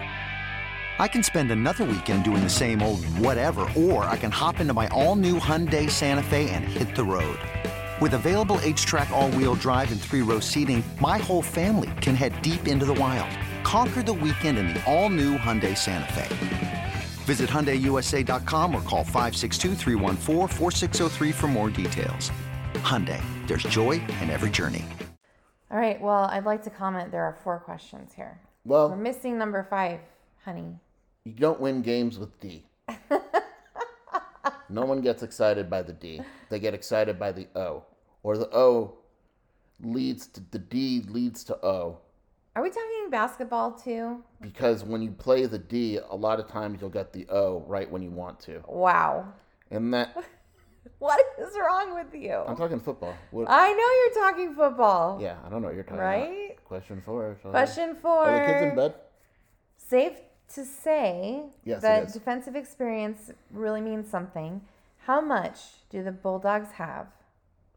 I 1.01 1.07
can 1.07 1.23
spend 1.23 1.49
another 1.49 1.83
weekend 1.83 2.23
doing 2.23 2.43
the 2.43 2.49
same 2.49 2.83
old 2.83 3.03
whatever, 3.17 3.67
or 3.75 4.05
I 4.05 4.15
can 4.15 4.29
hop 4.29 4.59
into 4.59 4.75
my 4.75 4.87
all 4.89 5.15
new 5.15 5.39
Hyundai 5.39 5.89
Santa 5.89 6.21
Fe 6.21 6.51
and 6.51 6.63
hit 6.63 6.95
the 6.95 7.03
road. 7.03 7.39
With 7.99 8.13
available 8.13 8.57
HTRAC, 8.57 9.09
all 9.09 9.31
wheel 9.31 9.55
drive, 9.55 9.91
and 9.91 9.99
three 9.99 10.21
row 10.21 10.39
seating, 10.39 10.83
my 10.99 11.17
whole 11.17 11.41
family 11.41 11.89
can 12.01 12.13
head 12.13 12.39
deep 12.43 12.67
into 12.67 12.85
the 12.85 12.93
wild. 12.93 13.35
Conquer 13.63 14.03
the 14.03 14.13
weekend 14.13 14.59
in 14.59 14.67
the 14.67 14.79
all 14.85 15.09
new 15.09 15.39
Hyundai 15.39 15.75
Santa 15.75 16.13
Fe. 16.13 16.93
Visit 17.25 17.49
HyundaiUSA.com 17.49 18.75
or 18.75 18.81
call 18.81 19.03
562-314-4603 19.03 21.33
for 21.33 21.47
more 21.47 21.71
details. 21.71 22.29
Hyundai, 22.75 23.23
there's 23.47 23.63
joy 23.63 23.93
in 24.21 24.29
every 24.29 24.51
journey. 24.51 24.85
All 25.71 25.79
right. 25.79 25.99
Well, 25.99 26.25
I'd 26.25 26.45
like 26.45 26.61
to 26.65 26.69
comment. 26.69 27.11
There 27.11 27.23
are 27.23 27.39
four 27.43 27.57
questions 27.57 28.13
here. 28.13 28.39
Well- 28.65 28.91
we're 28.91 28.97
missing 28.97 29.39
number 29.39 29.65
five, 29.67 29.99
honey. 30.45 30.75
You 31.25 31.33
don't 31.33 31.59
win 31.59 31.81
games 31.81 32.17
with 32.17 32.39
D. 32.39 32.65
no 34.69 34.85
one 34.85 35.01
gets 35.01 35.21
excited 35.23 35.69
by 35.69 35.81
the 35.81 35.93
D. 35.93 36.21
They 36.49 36.59
get 36.59 36.73
excited 36.73 37.19
by 37.19 37.31
the 37.31 37.47
O. 37.55 37.83
Or 38.23 38.37
the 38.37 38.49
O 38.55 38.97
leads 39.81 40.27
to 40.27 40.41
the 40.51 40.59
D 40.59 41.03
leads 41.07 41.43
to 41.45 41.65
O. 41.65 41.99
Are 42.55 42.63
we 42.63 42.69
talking 42.69 43.09
basketball 43.09 43.71
too? 43.73 44.23
Because 44.41 44.83
when 44.83 45.01
you 45.01 45.11
play 45.11 45.45
the 45.45 45.59
D, 45.59 45.97
a 46.09 46.15
lot 46.15 46.39
of 46.39 46.47
times 46.47 46.79
you'll 46.81 46.89
get 46.89 47.13
the 47.13 47.27
O 47.29 47.63
right 47.67 47.89
when 47.89 48.01
you 48.01 48.11
want 48.11 48.39
to. 48.41 48.61
Wow. 48.67 49.31
And 49.69 49.93
that 49.93 50.15
What 50.99 51.19
is 51.39 51.53
wrong 51.59 51.93
with 51.93 52.19
you? 52.19 52.33
I'm 52.33 52.55
talking 52.55 52.79
football. 52.79 53.15
What, 53.29 53.47
I 53.49 53.71
know 53.71 54.21
you're 54.21 54.31
talking 54.31 54.53
football. 54.55 55.19
yeah, 55.21 55.37
I 55.45 55.49
don't 55.49 55.61
know 55.61 55.67
what 55.67 55.75
you're 55.75 55.83
talking 55.83 55.99
Right? 55.99 56.17
about. 56.23 56.29
Right? 56.31 56.65
Question 56.65 57.01
four. 57.05 57.37
Question 57.41 57.95
four. 58.01 58.25
Are 58.25 58.39
the 58.39 58.45
kids 58.53 58.61
in 58.63 58.75
bed? 58.75 58.93
Safe 59.77 60.17
to 60.55 60.65
say 60.65 61.43
Yes, 61.63 61.81
that 61.81 62.13
defensive 62.13 62.55
experience 62.55 63.31
really 63.51 63.81
means 63.81 64.09
something. 64.09 64.61
How 65.05 65.21
much 65.21 65.59
do 65.89 66.03
the 66.03 66.11
Bulldogs 66.11 66.71
have? 66.73 67.07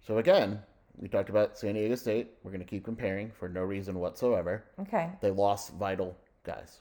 So 0.07 0.19
again, 0.19 0.61
we 0.99 1.09
talked 1.09 1.31
about 1.31 1.59
San 1.59 1.75
Diego 1.75 1.95
State. 1.95 2.33
We're 2.43 2.51
going 2.51 2.61
to 2.61 2.67
keep 2.67 2.85
comparing 2.85 3.31
for 3.31 3.49
no 3.49 3.63
reason 3.63 3.99
whatsoever. 3.99 4.65
Okay. 4.81 5.11
They 5.21 5.31
lost 5.31 5.73
vital 5.75 6.17
guys. 6.45 6.81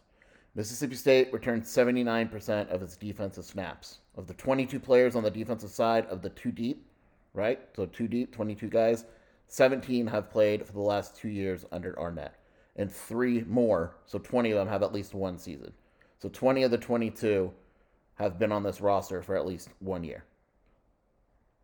Mississippi 0.55 0.95
State 0.95 1.33
returned 1.33 1.63
79% 1.63 2.69
of 2.69 2.83
its 2.83 2.95
defensive 2.95 3.45
snaps. 3.45 3.99
Of 4.15 4.27
the 4.27 4.35
22 4.35 4.79
players 4.79 5.15
on 5.15 5.23
the 5.23 5.31
defensive 5.31 5.71
side 5.71 6.05
of 6.07 6.21
the 6.21 6.29
two 6.29 6.51
deep, 6.51 6.85
right? 7.33 7.59
So 7.75 7.87
two 7.87 8.07
deep, 8.07 8.35
22 8.35 8.67
guys, 8.69 9.05
17 9.47 10.05
have 10.07 10.29
played 10.29 10.65
for 10.65 10.73
the 10.73 10.79
last 10.79 11.17
two 11.17 11.29
years 11.29 11.65
under 11.71 11.97
Arnett. 11.97 12.35
And 12.75 12.91
three 12.91 13.43
more, 13.47 13.95
so 14.05 14.19
20 14.19 14.51
of 14.51 14.57
them 14.57 14.67
have 14.67 14.83
at 14.83 14.93
least 14.93 15.13
one 15.13 15.37
season. 15.39 15.73
So 16.23 16.29
20 16.29 16.63
of 16.63 16.71
the 16.71 16.77
22 16.77 17.51
have 18.15 18.39
been 18.39 18.53
on 18.53 18.63
this 18.63 18.79
roster 18.79 19.21
for 19.21 19.35
at 19.35 19.45
least 19.45 19.67
one 19.79 20.05
year. 20.05 20.23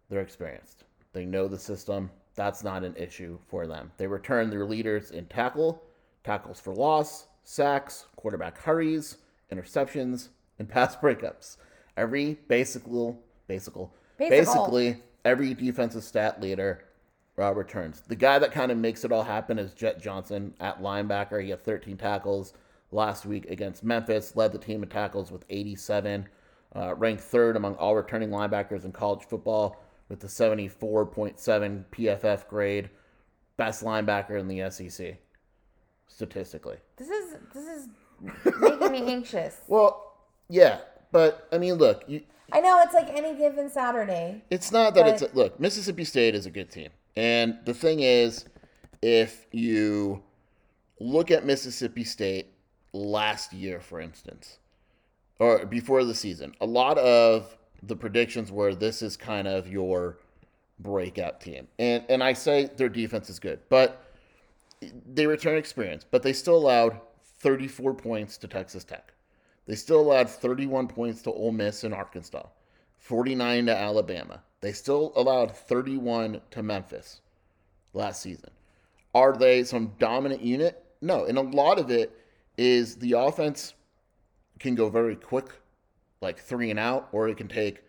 They're 0.10 0.20
experienced. 0.20 0.84
They 1.14 1.24
know 1.24 1.48
the 1.48 1.58
system. 1.58 2.12
That's 2.36 2.62
not 2.62 2.84
an 2.84 2.94
issue 2.98 3.40
for 3.48 3.68
them. 3.68 3.90
They 3.96 4.06
return 4.06 4.50
their 4.50 4.66
leaders 4.66 5.12
in 5.12 5.28
tackle, 5.28 5.82
tackles 6.26 6.60
for 6.60 6.76
loss, 6.76 7.28
sacks, 7.46 8.08
quarterback 8.18 8.58
hurries, 8.58 9.20
interceptions, 9.50 10.28
and 10.60 10.68
pass 10.70 10.94
breakups. 10.94 11.56
Every 11.96 12.38
basical, 12.50 13.18
basical, 13.48 13.94
Basical. 14.18 14.66
basically 14.66 15.02
every 15.24 15.54
defensive 15.54 16.04
stat 16.04 16.42
leader 16.42 16.84
uh, 17.38 17.54
returns. 17.54 18.04
The 18.10 18.16
guy 18.18 18.40
that 18.40 18.52
kind 18.52 18.74
of 18.74 18.78
makes 18.78 19.06
it 19.06 19.14
all 19.14 19.24
happen 19.24 19.58
is 19.58 19.72
Jett 19.72 20.02
Johnson 20.02 20.54
at 20.60 20.82
linebacker. 20.82 21.42
He 21.42 21.50
had 21.52 21.64
13 21.64 21.96
tackles, 21.96 22.52
last 22.92 23.26
week 23.26 23.50
against 23.50 23.84
Memphis. 23.84 24.36
Led 24.36 24.52
the 24.52 24.58
team 24.58 24.84
in 24.84 24.90
tackles 24.90 25.32
with 25.32 25.46
87. 25.50 26.28
Uh, 26.76 26.94
ranked 26.96 27.24
third 27.24 27.56
among 27.56 27.76
all 27.76 27.96
returning 27.96 28.30
linebackers 28.30 28.86
in 28.86 28.92
college 28.92 29.24
football 29.26 29.82
with 30.08 30.20
the 30.20 30.28
74.7 30.28 31.86
PFF 31.92 32.48
grade. 32.48 32.90
Best 33.58 33.84
linebacker 33.84 34.40
in 34.40 34.48
the 34.48 34.70
SEC, 34.70 35.18
statistically. 36.08 36.78
This 36.98 37.10
is 37.10 37.36
this 37.54 37.66
is 37.66 37.88
making 38.62 38.92
me 38.92 39.12
anxious. 39.12 39.62
Well, 39.68 40.16
yeah, 40.48 40.80
but 41.12 41.48
I 41.52 41.58
mean, 41.58 41.74
look, 41.76 42.04
you, 42.08 42.22
I 42.54 42.62
know 42.62 42.82
it's 42.84 42.94
like 42.94 43.10
any 43.10 43.36
given 43.36 43.70
Saturday. 43.70 44.44
It's 44.50 44.72
not 44.72 44.94
that 44.96 45.08
it's 45.08 45.22
But- 45.22 45.36
look. 45.36 45.60
Mississippi 45.60 46.04
State 46.06 46.36
is 46.36 46.46
a 46.46 46.52
good 46.52 46.70
team, 46.72 46.90
and 47.18 47.58
the 47.66 47.74
thing 47.74 48.00
is, 48.00 48.46
if 49.02 49.46
you 49.52 50.24
look 51.00 51.30
at 51.32 51.46
Mississippi 51.46 52.04
State 52.04 52.54
last 52.94 53.54
year, 53.54 53.80
for 53.80 54.00
instance, 54.00 54.60
or 55.40 55.66
before 55.66 56.04
the 56.04 56.16
season, 56.16 56.54
a 56.62 56.66
lot 56.66 56.98
of 56.98 57.58
the 57.84 57.96
predictions 57.96 58.52
were 58.52 58.76
this 58.76 59.02
is 59.02 59.16
kind 59.16 59.48
of 59.48 59.68
your 59.68 60.18
breakout 60.80 61.42
team, 61.42 61.68
and 61.78 62.04
and 62.10 62.24
I 62.24 62.34
say 62.34 62.70
their 62.78 62.90
defense 62.90 63.30
is 63.30 63.40
good, 63.40 63.60
but 63.70 64.06
they 65.14 65.28
return 65.28 65.58
experience, 65.58 66.06
but 66.10 66.24
they 66.24 66.34
still 66.34 66.58
allowed 66.58 67.00
34 67.40 67.94
points 67.94 68.38
to 68.38 68.48
Texas 68.48 68.84
Tech. 68.84 69.14
They 69.66 69.76
still 69.76 70.02
allowed 70.02 70.30
31 70.30 70.88
points 70.88 71.22
to 71.24 71.32
Ole 71.32 71.52
Miss 71.52 71.84
and 71.84 71.94
Arkansas, 71.94 72.48
49 72.98 73.68
to 73.68 73.78
Alabama. 73.78 74.42
They 74.62 74.72
still 74.72 75.14
allowed 75.16 75.56
31 75.56 76.42
to 76.52 76.64
Memphis 76.64 77.22
last 77.94 78.22
season. 78.22 78.50
Are 79.14 79.34
they 79.34 79.64
some 79.64 79.94
dominant 80.00 80.42
unit? 80.42 80.84
No. 81.02 81.26
And 81.26 81.38
a 81.38 81.42
lot 81.42 81.80
of 81.80 81.90
it 81.90 82.19
is 82.60 82.98
the 82.98 83.14
offense 83.14 83.74
can 84.60 84.76
go 84.76 84.90
very 84.90 85.16
quick, 85.16 85.48
like 86.22 86.38
three 86.38 86.70
and 86.70 86.78
out, 86.78 87.08
or 87.14 87.30
it 87.30 87.38
can 87.38 87.48
take, 87.48 87.82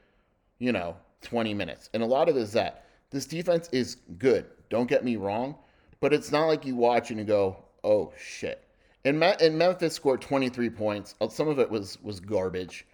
you 0.60 0.70
know, 0.70 0.96
20 1.22 1.52
minutes. 1.54 1.90
And 1.92 2.04
a 2.04 2.06
lot 2.06 2.28
of 2.28 2.36
it 2.36 2.40
is 2.40 2.52
that 2.52 2.84
this 3.10 3.26
defense 3.26 3.68
is 3.72 3.96
good. 4.18 4.46
Don't 4.68 4.88
get 4.88 5.04
me 5.04 5.16
wrong, 5.16 5.56
but 5.98 6.12
it's 6.12 6.30
not 6.30 6.46
like 6.46 6.64
you 6.64 6.76
watch 6.76 7.10
and 7.10 7.18
you 7.18 7.26
go, 7.26 7.56
oh 7.82 8.12
shit. 8.16 8.62
And, 9.04 9.20
and 9.22 9.58
Memphis 9.58 9.94
scored 9.94 10.20
23 10.20 10.70
points. 10.70 11.16
Uh, 11.20 11.28
Some 11.28 11.48
of 11.48 11.58
it 11.58 11.68
was 11.68 12.00
was 12.02 12.20
garbage, 12.20 12.86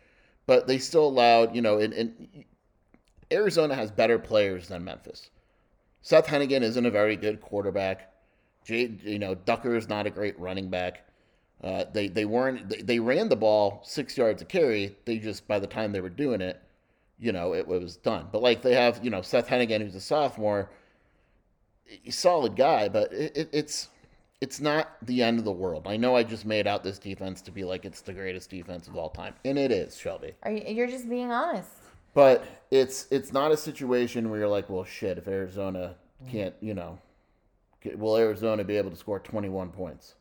but 0.46 0.66
they 0.66 0.78
still 0.78 1.06
allowed, 1.06 1.54
you 1.54 1.60
know, 1.60 1.78
and, 1.78 1.92
and 1.92 2.44
Arizona 3.30 3.74
has 3.74 3.90
better 3.90 4.18
players 4.18 4.68
than 4.68 4.82
Memphis. 4.82 5.28
Seth 6.00 6.26
Henigan 6.26 6.62
isn't 6.62 6.86
a 6.86 6.90
very 6.90 7.16
good 7.16 7.42
quarterback. 7.42 8.12
Jay, 8.64 8.92
you 9.02 9.18
know, 9.18 9.34
Ducker 9.34 9.76
is 9.76 9.88
not 9.88 10.06
a 10.06 10.10
great 10.10 10.38
running 10.38 10.70
back. 10.70 11.05
Uh, 11.66 11.84
they 11.92 12.06
they 12.06 12.24
weren't 12.24 12.68
they, 12.68 12.80
they 12.80 13.00
ran 13.00 13.28
the 13.28 13.34
ball 13.34 13.80
six 13.82 14.16
yards 14.16 14.40
a 14.40 14.44
carry. 14.44 14.94
They 15.04 15.18
just 15.18 15.48
by 15.48 15.58
the 15.58 15.66
time 15.66 15.90
they 15.90 16.00
were 16.00 16.08
doing 16.08 16.40
it, 16.40 16.62
you 17.18 17.32
know, 17.32 17.54
it 17.54 17.66
was 17.66 17.96
done. 17.96 18.28
But 18.30 18.40
like 18.40 18.62
they 18.62 18.74
have, 18.74 19.00
you 19.02 19.10
know, 19.10 19.20
Seth 19.20 19.48
Henigan, 19.48 19.80
who's 19.80 19.96
a 19.96 20.00
sophomore, 20.00 20.70
solid 22.08 22.54
guy, 22.54 22.88
but 22.88 23.12
it, 23.12 23.36
it, 23.36 23.48
it's 23.52 23.88
it's 24.40 24.60
not 24.60 24.96
the 25.02 25.24
end 25.24 25.40
of 25.40 25.44
the 25.44 25.50
world. 25.50 25.88
I 25.88 25.96
know 25.96 26.14
I 26.14 26.22
just 26.22 26.46
made 26.46 26.68
out 26.68 26.84
this 26.84 27.00
defense 27.00 27.42
to 27.42 27.50
be 27.50 27.64
like 27.64 27.84
it's 27.84 28.00
the 28.00 28.12
greatest 28.12 28.48
defense 28.48 28.86
of 28.86 28.96
all 28.96 29.10
time, 29.10 29.34
and 29.44 29.58
it 29.58 29.72
is, 29.72 29.98
Shelby. 29.98 30.34
Are 30.44 30.52
you, 30.52 30.62
you're 30.68 30.86
just 30.86 31.08
being 31.08 31.32
honest? 31.32 31.70
But 32.14 32.46
it's 32.70 33.08
it's 33.10 33.32
not 33.32 33.50
a 33.50 33.56
situation 33.56 34.30
where 34.30 34.38
you're 34.38 34.48
like, 34.48 34.70
well, 34.70 34.84
shit, 34.84 35.18
if 35.18 35.26
Arizona 35.26 35.96
can't, 36.30 36.54
you 36.60 36.74
know, 36.74 37.00
will 37.96 38.16
Arizona 38.16 38.62
be 38.62 38.76
able 38.76 38.90
to 38.90 38.96
score 38.96 39.18
21 39.18 39.70
points? 39.70 40.14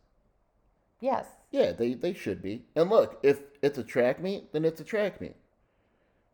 Yes. 1.06 1.28
Yeah, 1.52 1.72
they, 1.72 1.94
they 1.94 2.14
should 2.14 2.42
be. 2.42 2.64
And 2.76 2.90
look, 2.90 3.20
if 3.22 3.42
it's 3.62 3.78
a 3.78 3.84
track 3.84 4.20
meet, 4.20 4.52
then 4.52 4.66
it's 4.66 4.82
a 4.82 4.84
track 4.84 5.22
meet. 5.22 5.36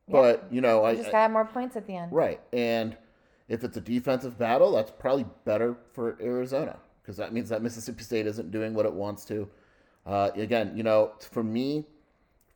But 0.07 0.47
you 0.49 0.61
know, 0.61 0.83
I 0.83 0.91
You 0.91 0.97
just 0.97 1.07
gotta 1.11 1.23
have 1.23 1.31
more 1.31 1.45
points 1.45 1.75
at 1.75 1.85
the 1.87 1.95
end. 1.95 2.11
right, 2.11 2.39
and 2.53 2.95
if 3.49 3.63
it's 3.65 3.75
a 3.77 3.81
defensive 3.81 4.37
battle, 4.37 4.71
that's 4.71 4.91
probably 4.91 5.25
better 5.45 5.75
for 5.93 6.17
Arizona 6.21 6.79
because 7.01 7.17
that 7.17 7.33
means 7.33 7.49
that 7.49 7.61
Mississippi 7.61 8.03
State 8.03 8.27
isn't 8.27 8.51
doing 8.51 8.73
what 8.73 8.85
it 8.85 8.93
wants 8.93 9.25
to. 9.25 9.47
Uh, 10.05 10.31
again, 10.35 10.71
you 10.75 10.83
know, 10.83 11.11
for 11.19 11.43
me, 11.43 11.85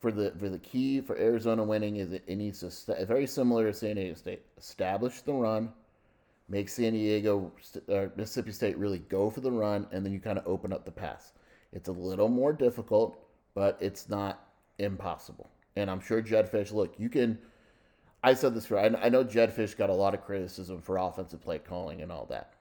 for 0.00 0.10
the 0.10 0.32
for 0.38 0.48
the 0.48 0.58
key 0.58 1.00
for 1.02 1.16
Arizona 1.18 1.62
winning 1.64 1.96
is 1.96 2.12
it, 2.12 2.24
it 2.26 2.36
needs 2.36 2.60
to 2.60 2.70
sta 2.70 3.04
very 3.04 3.26
similar 3.26 3.66
to 3.66 3.74
San 3.74 3.96
Diego 3.96 4.14
State 4.14 4.42
establish 4.58 5.20
the 5.20 5.32
run, 5.32 5.70
make 6.48 6.68
San 6.68 6.92
Diego 6.94 7.52
st- 7.60 7.84
or 7.88 8.12
Mississippi 8.16 8.52
State 8.52 8.76
really 8.78 9.00
go 9.00 9.30
for 9.30 9.40
the 9.40 9.52
run, 9.52 9.86
and 9.92 10.04
then 10.04 10.12
you 10.12 10.20
kind 10.20 10.38
of 10.38 10.46
open 10.46 10.72
up 10.72 10.84
the 10.84 10.90
pass. 10.90 11.32
It's 11.76 11.88
a 11.90 11.92
little 11.92 12.28
more 12.28 12.54
difficult, 12.54 13.22
but 13.54 13.76
it's 13.80 14.08
not 14.08 14.48
impossible. 14.78 15.50
And 15.76 15.90
I'm 15.90 16.00
sure 16.00 16.22
Jedd 16.22 16.50
Fisch. 16.50 16.72
Look, 16.72 16.98
you 16.98 17.10
can. 17.10 17.38
I 18.22 18.32
said 18.32 18.54
this 18.54 18.64
for. 18.64 18.78
I 18.78 19.10
know 19.10 19.22
Jedd 19.22 19.54
Fisch 19.54 19.76
got 19.76 19.90
a 19.90 19.94
lot 19.94 20.14
of 20.14 20.24
criticism 20.24 20.80
for 20.80 20.96
offensive 20.96 21.42
play 21.42 21.58
calling 21.58 22.00
and 22.00 22.10
all 22.10 22.24
that, 22.30 22.54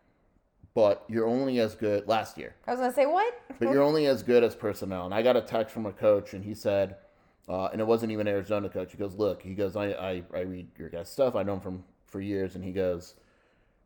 but 0.73 1.06
you're 1.08 1.25
only 1.25 1.60
as 1.62 1.75
good 1.75 2.10
last 2.10 2.38
year 2.38 2.56
I 2.67 2.71
was 2.71 2.82
gonna 2.82 2.93
say 2.93 3.06
what? 3.06 3.34
but 3.60 3.71
you're 3.71 3.82
only 3.82 4.06
as 4.06 4.21
good 4.21 4.43
as 4.43 4.54
personnel. 4.54 5.06
And 5.06 5.13
I 5.13 5.21
got 5.21 5.38
a 5.38 5.41
text 5.41 5.73
from 5.73 5.86
a 5.86 5.93
coach, 5.93 6.34
and 6.34 6.43
he 6.43 6.54
said, 6.54 6.97
uh, 7.47 7.67
and 7.67 7.80
it 7.80 7.88
wasn't 7.88 8.12
even 8.12 8.28
Arizona 8.28 8.67
coach. 8.67 8.91
He 8.91 8.97
goes, 8.97 9.15
"Look," 9.15 9.41
he 9.41 9.54
goes, 9.54 9.78
I, 9.78 9.91
I, 9.91 10.23
I 10.34 10.41
read 10.41 10.67
your 10.78 10.89
guys' 10.89 11.10
stuff. 11.10 11.36
I 11.38 11.43
know 11.43 11.54
him 11.54 11.62
from 11.62 11.84
for 12.06 12.19
years, 12.19 12.56
and 12.56 12.65
he 12.65 12.73
goes, 12.73 13.15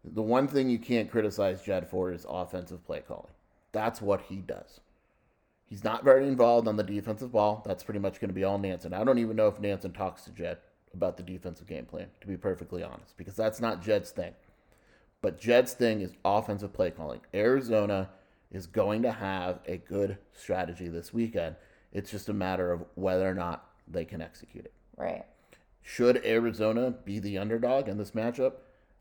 "The 0.04 0.24
one 0.24 0.48
thing 0.48 0.72
you 0.72 0.80
can't 0.80 1.12
criticize 1.12 1.62
Jedd 1.62 1.88
for 1.88 2.12
is 2.12 2.26
offensive 2.28 2.84
play 2.84 3.04
calling. 3.08 3.34
That's 3.72 4.02
what 4.02 4.22
he 4.22 4.38
does. 4.38 4.80
He's 5.70 5.84
not 5.84 6.04
very 6.04 6.28
involved 6.28 6.68
on 6.68 6.78
the 6.78 6.84
defensive 6.84 7.32
ball. 7.32 7.64
That's 7.66 7.84
pretty 7.84 8.00
much 8.00 8.20
going 8.20 8.30
to 8.30 8.34
be 8.34 8.44
all 8.44 8.58
Nansen. 8.58 8.92
I 8.92 9.04
don't 9.04 9.20
even 9.20 9.36
know 9.36 9.48
if 9.48 9.60
Nansen 9.60 9.94
talks 9.94 10.24
to 10.24 10.32
Jedd 10.32 10.58
about 10.96 11.16
the 11.16 11.24
defensive 11.24 11.68
game 11.68 11.86
plan, 11.86 12.08
to 12.22 12.28
be 12.28 12.38
perfectly 12.38 12.82
honest, 12.82 13.16
because 13.18 13.36
that's 13.36 13.62
not 13.62 13.84
Jedd's 13.84 14.10
thing. 14.10 14.34
But 15.22 15.40
Jedd's 15.40 15.74
thing 15.74 16.02
is 16.02 16.14
offensive 16.26 16.74
play 16.74 16.90
calling. 16.90 17.22
Arizona 17.36 18.10
is 18.52 18.66
going 18.66 19.04
to 19.04 19.12
have 19.12 19.60
a 19.68 19.78
good 19.78 20.18
strategy 20.34 20.88
this 20.88 21.14
weekend. 21.14 21.56
It's 21.94 22.10
just 22.10 22.30
a 22.30 22.34
matter 22.34 22.72
of 22.72 22.84
whether 22.96 23.30
or 23.30 23.36
not 23.36 23.70
they 23.88 24.06
can 24.06 24.22
execute 24.24 24.66
it. 24.66 24.74
Right. 24.98 25.26
Should 25.84 26.26
Arizona 26.26 26.92
be 26.92 27.20
the 27.20 27.38
underdog 27.38 27.88
in 27.88 27.98
this 27.98 28.12
matchup? 28.12 28.54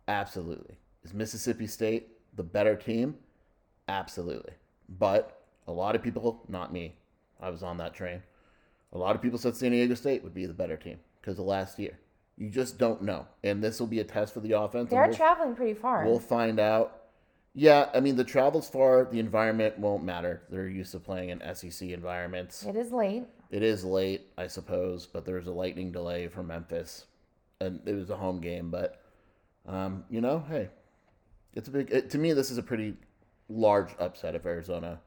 Absolutely. 0.06 0.76
Is 1.02 1.14
Mississippi 1.14 1.66
State 1.66 2.08
the 2.34 2.42
better 2.42 2.76
team? 2.76 3.16
Absolutely. 3.88 4.52
But 4.98 5.37
a 5.68 5.72
lot 5.72 5.94
of 5.94 6.02
people, 6.02 6.42
not 6.48 6.72
me, 6.72 6.96
I 7.40 7.50
was 7.50 7.62
on 7.62 7.76
that 7.76 7.94
train. 7.94 8.22
A 8.92 8.98
lot 8.98 9.14
of 9.14 9.22
people 9.22 9.38
said 9.38 9.54
San 9.54 9.70
Diego 9.70 9.94
State 9.94 10.24
would 10.24 10.34
be 10.34 10.46
the 10.46 10.54
better 10.54 10.76
team 10.76 10.98
because 11.20 11.38
of 11.38 11.44
last 11.44 11.78
year. 11.78 11.98
You 12.38 12.48
just 12.48 12.78
don't 12.78 13.02
know. 13.02 13.26
And 13.44 13.62
this 13.62 13.78
will 13.78 13.86
be 13.86 14.00
a 14.00 14.04
test 14.04 14.32
for 14.32 14.40
the 14.40 14.52
offense. 14.52 14.90
They're 14.90 15.06
we'll- 15.06 15.14
traveling 15.14 15.54
pretty 15.54 15.74
far. 15.74 16.04
We'll 16.06 16.18
find 16.18 16.58
out. 16.58 16.94
Yeah, 17.54 17.90
I 17.92 18.00
mean 18.00 18.16
the 18.16 18.24
travel's 18.24 18.68
far, 18.70 19.04
the 19.04 19.18
environment 19.18 19.78
won't 19.78 20.04
matter. 20.04 20.42
They're 20.48 20.68
used 20.68 20.92
to 20.92 21.00
playing 21.00 21.30
in 21.30 21.54
SEC 21.54 21.90
environments. 21.90 22.64
it 22.64 22.76
is 22.76 22.92
late. 22.92 23.24
It 23.50 23.62
is 23.62 23.84
late, 23.84 24.28
I 24.38 24.46
suppose, 24.46 25.06
but 25.06 25.24
there's 25.24 25.48
a 25.48 25.50
lightning 25.50 25.90
delay 25.90 26.28
from 26.28 26.46
Memphis, 26.46 27.06
and 27.60 27.80
it 27.84 27.94
was 27.94 28.10
a 28.10 28.16
home 28.16 28.40
game. 28.40 28.70
But 28.70 29.00
um, 29.66 30.04
you 30.08 30.20
know, 30.20 30.44
hey, 30.48 30.68
it's 31.54 31.66
a 31.66 31.70
big. 31.72 31.90
It, 31.90 32.10
to 32.10 32.18
me, 32.18 32.32
this 32.32 32.50
is 32.50 32.58
a 32.58 32.62
pretty 32.62 32.94
large 33.48 33.90
upset 33.98 34.34
if 34.36 34.46
Arizona. 34.46 35.00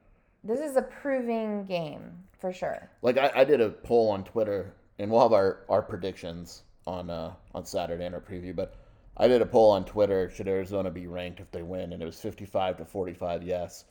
This 0.43 0.59
is 0.59 0.75
a 0.75 0.81
proving 0.81 1.65
game 1.65 2.01
for 2.39 2.51
sure. 2.51 2.89
Like 3.01 3.17
I, 3.17 3.31
I 3.35 3.43
did 3.43 3.61
a 3.61 3.69
poll 3.69 4.09
on 4.09 4.23
Twitter, 4.23 4.73
and 4.97 5.11
we'll 5.11 5.21
have 5.21 5.33
our, 5.33 5.59
our 5.69 5.81
predictions 5.83 6.63
on 6.87 7.09
uh, 7.09 7.33
on 7.53 7.65
Saturday 7.65 8.05
in 8.05 8.13
our 8.13 8.21
preview. 8.21 8.55
But 8.55 8.75
I 9.17 9.27
did 9.27 9.41
a 9.41 9.45
poll 9.45 9.71
on 9.71 9.85
Twitter: 9.85 10.29
Should 10.29 10.47
Arizona 10.47 10.89
be 10.89 11.07
ranked 11.07 11.39
if 11.39 11.51
they 11.51 11.61
win? 11.61 11.93
And 11.93 12.01
it 12.01 12.05
was 12.05 12.19
fifty-five 12.19 12.77
to 12.77 12.85
forty-five, 12.85 13.43
yes. 13.43 13.85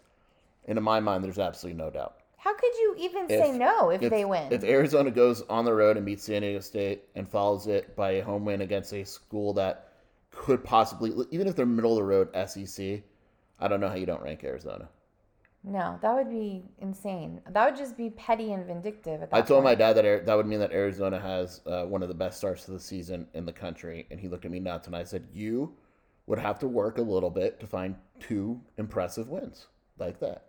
And 0.67 0.77
in 0.77 0.85
my 0.85 1.01
mind, 1.01 1.25
there's 1.25 1.39
absolutely 1.39 1.83
no 1.83 1.91
doubt. 1.91 2.17
How 2.37 2.55
could 2.55 2.73
you 2.75 2.95
even 2.99 3.29
say 3.29 3.53
no 3.53 3.91
if, 3.91 4.01
they 4.01 4.25
win? 4.25 4.51
If 4.51 4.65
Arizona 4.65 5.11
goes 5.11 5.43
on 5.43 5.67
the 5.67 5.75
road 5.75 5.99
and 5.99 6.07
beats 6.07 6.25
San 6.25 6.41
Diego 6.41 6.61
State 6.61 7.05
and 7.15 7.29
follows 7.29 7.67
it 7.67 7.95
by 7.95 8.13
a 8.13 8.25
home 8.25 8.47
win 8.47 8.63
against 8.63 8.95
a 8.95 9.05
school 9.05 9.53
that 9.55 9.93
could 10.31 10.65
possibly, 10.65 11.13
even 11.31 11.47
if 11.47 11.55
they're 11.55 11.67
middle 11.67 11.93
of 11.93 11.97
the 11.99 12.03
road 12.03 12.29
SEC, 12.49 13.03
I 13.59 13.69
don't 13.69 13.81
know 13.81 13.89
how 13.89 13.95
you 13.95 14.07
don't 14.07 14.23
rank 14.23 14.43
Arizona. 14.43 14.89
No, 15.63 15.99
that 16.01 16.15
would 16.15 16.31
be 16.31 16.63
insane. 16.79 17.41
That 17.51 17.67
would 17.67 17.77
just 17.77 17.97
be 17.97 18.11
petty 18.11 18.53
and 18.53 18.67
vindictive. 18.67 19.29
I 19.31 19.43
told 19.43 19.63
my 19.63 19.75
dad 19.75 19.95
that 19.95 20.07
Ar- 20.07 20.21
that 20.21 20.35
would 20.35 20.47
mean 20.47 20.61
that 20.61 20.73
Arizona 20.73 21.21
has 21.21 21.61
uh, 21.67 21.85
one 21.85 22.03
of 22.03 22.09
the 22.09 22.15
best 22.15 22.39
starts 22.39 22.65
to 22.65 22.71
the 22.71 22.81
season 22.81 23.27
in 23.35 23.45
the 23.45 23.53
country, 23.53 24.07
and 24.11 24.19
he 24.19 24.29
looked 24.29 24.45
at 24.45 24.51
me 24.51 24.59
nuts, 24.61 24.87
and 24.87 24.97
I 24.97 25.05
said, 25.05 25.29
"You 25.33 25.75
would 26.27 26.39
have 26.39 26.59
to 26.61 26.69
work 26.69 26.99
a 26.99 27.03
little 27.03 27.31
bit 27.31 27.61
to 27.61 27.67
find 27.67 27.95
two 28.21 28.61
impressive 28.79 29.29
wins 29.29 29.67
like 29.99 30.19
that." 30.21 30.47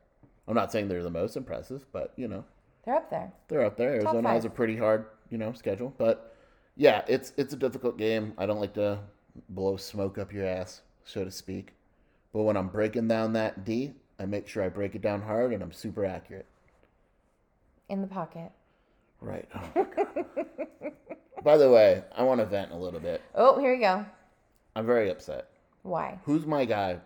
I'm 0.48 0.56
not 0.56 0.72
saying 0.72 0.88
they're 0.88 1.04
the 1.04 1.10
most 1.10 1.36
impressive, 1.36 1.86
but 1.92 2.14
you 2.16 2.28
know, 2.28 2.46
they're 2.86 2.96
up 2.96 3.10
there. 3.10 3.32
they're 3.48 3.66
up 3.66 3.78
there. 3.78 3.94
Arizona 3.96 4.30
has 4.30 4.46
a 4.46 4.50
pretty 4.50 4.78
hard, 4.78 5.06
you 5.30 5.38
know, 5.38 5.52
schedule. 5.54 5.94
But 5.98 6.36
yeah, 6.76 7.04
it's 7.08 7.34
it's 7.38 7.54
a 7.54 7.58
difficult 7.58 7.98
game. 7.98 8.34
I 8.38 8.46
don't 8.46 8.60
like 8.60 8.74
to 8.76 9.00
blow 9.50 9.76
smoke 9.78 10.18
up 10.18 10.32
your 10.32 10.46
ass, 10.46 10.82
so 11.04 11.24
to 11.26 11.32
speak. 11.32 11.74
But 12.34 12.44
when 12.44 12.56
I'm 12.56 12.70
breaking 12.70 13.08
down 13.10 13.34
that 13.34 13.66
D, 13.66 13.94
I 14.22 14.26
make 14.26 14.48
sure 14.48 14.64
I 14.64 14.70
break 14.70 14.94
it 14.94 15.02
down 15.02 15.22
hard 15.24 15.52
and 15.52 15.64
I'm 15.64 15.72
super 15.72 16.06
accurate. 16.06 16.46
in 17.90 18.02
the 18.02 18.08
pocket. 18.08 18.52
Right. 19.20 19.50
Oh. 19.56 19.88
By 21.44 21.58
the 21.58 21.70
way, 21.72 22.04
I 22.16 22.22
want 22.24 22.40
to 22.40 22.46
vent 22.46 22.72
a 22.72 22.76
little 22.76 23.00
bit. 23.00 23.22
Oh, 23.34 23.60
here 23.60 23.74
you 23.74 23.82
go. 23.82 24.06
I'm 24.76 24.86
very 24.86 25.10
upset. 25.10 25.48
Why? 25.82 26.20
Who's 26.24 26.46
my 26.46 26.66
guy 26.66 27.00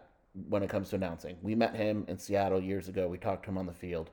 when 0.50 0.62
it 0.62 0.70
comes 0.70 0.90
to 0.90 0.98
announcing? 0.98 1.38
We 1.42 1.56
met 1.56 1.74
him 1.74 2.04
in 2.10 2.18
Seattle 2.18 2.62
years 2.62 2.90
ago. 2.90 3.08
We 3.08 3.18
talked 3.18 3.46
to 3.46 3.50
him 3.52 3.58
on 3.58 3.66
the 3.66 3.74
field. 3.74 4.10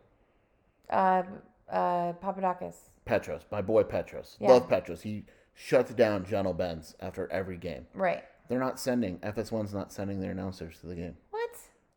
Uh, 0.89 1.25
uh, 1.71 2.13
Papadakis. 2.23 2.77
Petros, 3.05 3.43
my 3.51 3.61
boy 3.63 3.83
Petros. 3.83 4.37
Yeah. 4.41 4.51
Love 4.53 4.69
Petros. 4.69 5.03
He 5.03 5.25
shuts 5.55 5.93
down 5.93 6.25
Gentle 6.25 6.55
Ben's 6.55 6.95
after 7.01 7.31
every 7.33 7.57
game. 7.57 7.87
Right. 7.95 8.23
They're 8.49 8.61
not 8.61 8.79
sending 8.79 9.19
FS1's 9.19 9.75
not 9.75 9.93
sending 9.93 10.21
their 10.21 10.31
announcers 10.31 10.79
to 10.81 10.87
the 10.87 10.95
game. 10.95 11.17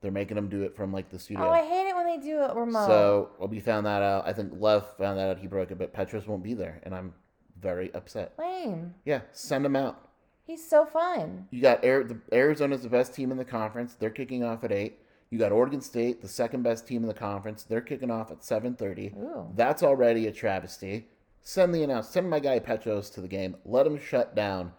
They're 0.05 0.11
making 0.11 0.35
them 0.35 0.49
do 0.49 0.61
it 0.61 0.75
from 0.75 0.93
like 0.93 1.09
the 1.09 1.15
oh, 1.15 1.17
studio. 1.17 1.47
Oh, 1.47 1.49
I 1.49 1.63
hate 1.63 1.89
it 1.89 1.95
when 1.95 2.05
they 2.05 2.17
do 2.17 2.43
it 2.43 2.53
remote. 2.53 2.85
So 2.85 3.31
well, 3.39 3.47
we 3.47 3.59
found 3.59 3.87
that 3.87 4.03
out. 4.03 4.27
I 4.27 4.33
think 4.33 4.53
Lev 4.59 4.83
found 4.99 5.17
that 5.17 5.29
out. 5.29 5.39
He 5.39 5.47
broke 5.47 5.71
it, 5.71 5.79
but 5.79 5.93
Petros 5.93 6.27
won't 6.27 6.43
be 6.43 6.53
there, 6.53 6.79
and 6.83 6.93
I'm 6.93 7.11
very 7.59 7.91
upset. 7.95 8.33
Lame. 8.37 8.93
Yeah, 9.03 9.21
send 9.31 9.65
him 9.65 9.75
out. 9.75 10.09
He's 10.43 10.63
so 10.63 10.85
fun. 10.85 11.47
You 11.49 11.59
got 11.59 11.83
Air, 11.83 12.03
the, 12.03 12.19
Arizona's 12.31 12.83
the 12.83 12.89
best 12.89 13.15
team 13.15 13.31
in 13.31 13.37
the 13.37 13.43
conference. 13.45 13.95
They're 13.95 14.11
kicking 14.11 14.43
off 14.43 14.63
at 14.63 14.71
eight. 14.71 14.99
You 15.31 15.39
got 15.39 15.51
Oregon 15.51 15.81
State, 15.81 16.21
the 16.21 16.27
second 16.27 16.61
best 16.61 16.85
team 16.85 17.01
in 17.01 17.07
the 17.07 17.15
conference. 17.15 17.63
They're 17.63 17.81
kicking 17.81 18.11
off 18.11 18.29
at 18.29 18.43
seven 18.43 18.75
thirty. 18.75 19.11
That's 19.55 19.81
already 19.81 20.27
a 20.27 20.31
travesty. 20.31 21.07
Send 21.41 21.73
the 21.73 21.81
announce. 21.81 22.09
Send 22.09 22.29
my 22.29 22.39
guy 22.39 22.59
Petros 22.59 23.09
to 23.09 23.21
the 23.21 23.27
game. 23.27 23.55
Let 23.65 23.87
him 23.87 23.99
shut 23.99 24.35
down 24.35 24.71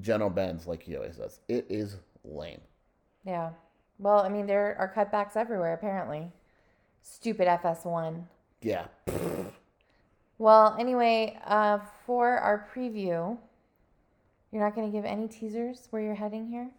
Gentle 0.00 0.30
Ben's 0.30 0.66
like 0.66 0.82
he 0.82 0.96
always 0.96 1.18
does. 1.18 1.40
It 1.48 1.66
is 1.68 1.98
lame. 2.24 2.62
Yeah. 3.26 3.50
Well, 4.00 4.20
I 4.20 4.30
mean, 4.30 4.46
there 4.46 4.76
are 4.78 4.90
cutbacks 4.92 5.36
everywhere, 5.36 5.74
apparently. 5.74 6.32
Stupid 7.02 7.46
FS1. 7.46 8.22
Yeah. 8.62 8.86
Well, 10.38 10.74
anyway, 10.78 11.38
uh, 11.44 11.80
for 12.06 12.38
our 12.38 12.66
preview, 12.74 13.36
you're 14.50 14.62
not 14.62 14.74
going 14.74 14.90
to 14.90 14.96
give 14.96 15.04
any 15.04 15.28
teasers 15.28 15.86
where 15.90 16.00
you're 16.00 16.14
heading 16.14 16.48
here? 16.48 16.70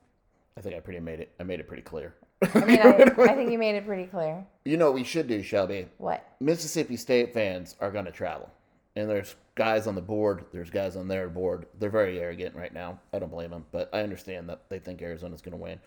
I 0.58 0.62
think 0.62 0.76
I 0.76 0.80
pretty 0.80 1.00
made 1.00 1.20
it. 1.20 1.32
I 1.40 1.44
made 1.44 1.60
it 1.60 1.68
pretty 1.68 1.84
clear. 1.84 2.16
I 2.56 2.66
mean, 2.66 2.80
I, 2.84 2.90
I 2.90 3.36
think 3.36 3.52
you 3.52 3.60
made 3.60 3.76
it 3.76 3.86
pretty 3.86 4.06
clear. 4.06 4.44
You 4.66 4.78
know 4.78 4.86
what 4.86 4.96
we 4.96 5.04
should 5.04 5.28
do, 5.28 5.44
Shelby? 5.44 5.88
What? 6.00 6.26
Mississippi 6.40 6.98
State 6.98 7.36
fans 7.36 7.76
are 7.80 7.92
going 7.92 8.06
to 8.06 8.12
travel. 8.12 8.50
And 8.96 9.08
there's 9.08 9.36
guys 9.54 9.86
on 9.86 9.94
the 9.94 10.02
board, 10.02 10.44
there's 10.52 10.72
guys 10.72 10.96
on 10.96 11.08
their 11.08 11.30
board. 11.30 11.68
They're 11.80 11.90
very 11.90 12.20
arrogant 12.20 12.56
right 12.56 12.74
now. 12.74 13.00
I 13.14 13.20
don't 13.20 13.32
blame 13.32 13.52
them, 13.52 13.66
but 13.72 13.90
I 13.94 14.02
understand 14.02 14.50
that 14.50 14.64
they 14.70 14.80
think 14.80 15.02
Arizona's 15.02 15.42
going 15.42 15.58
to 15.58 15.64
win. 15.64 15.80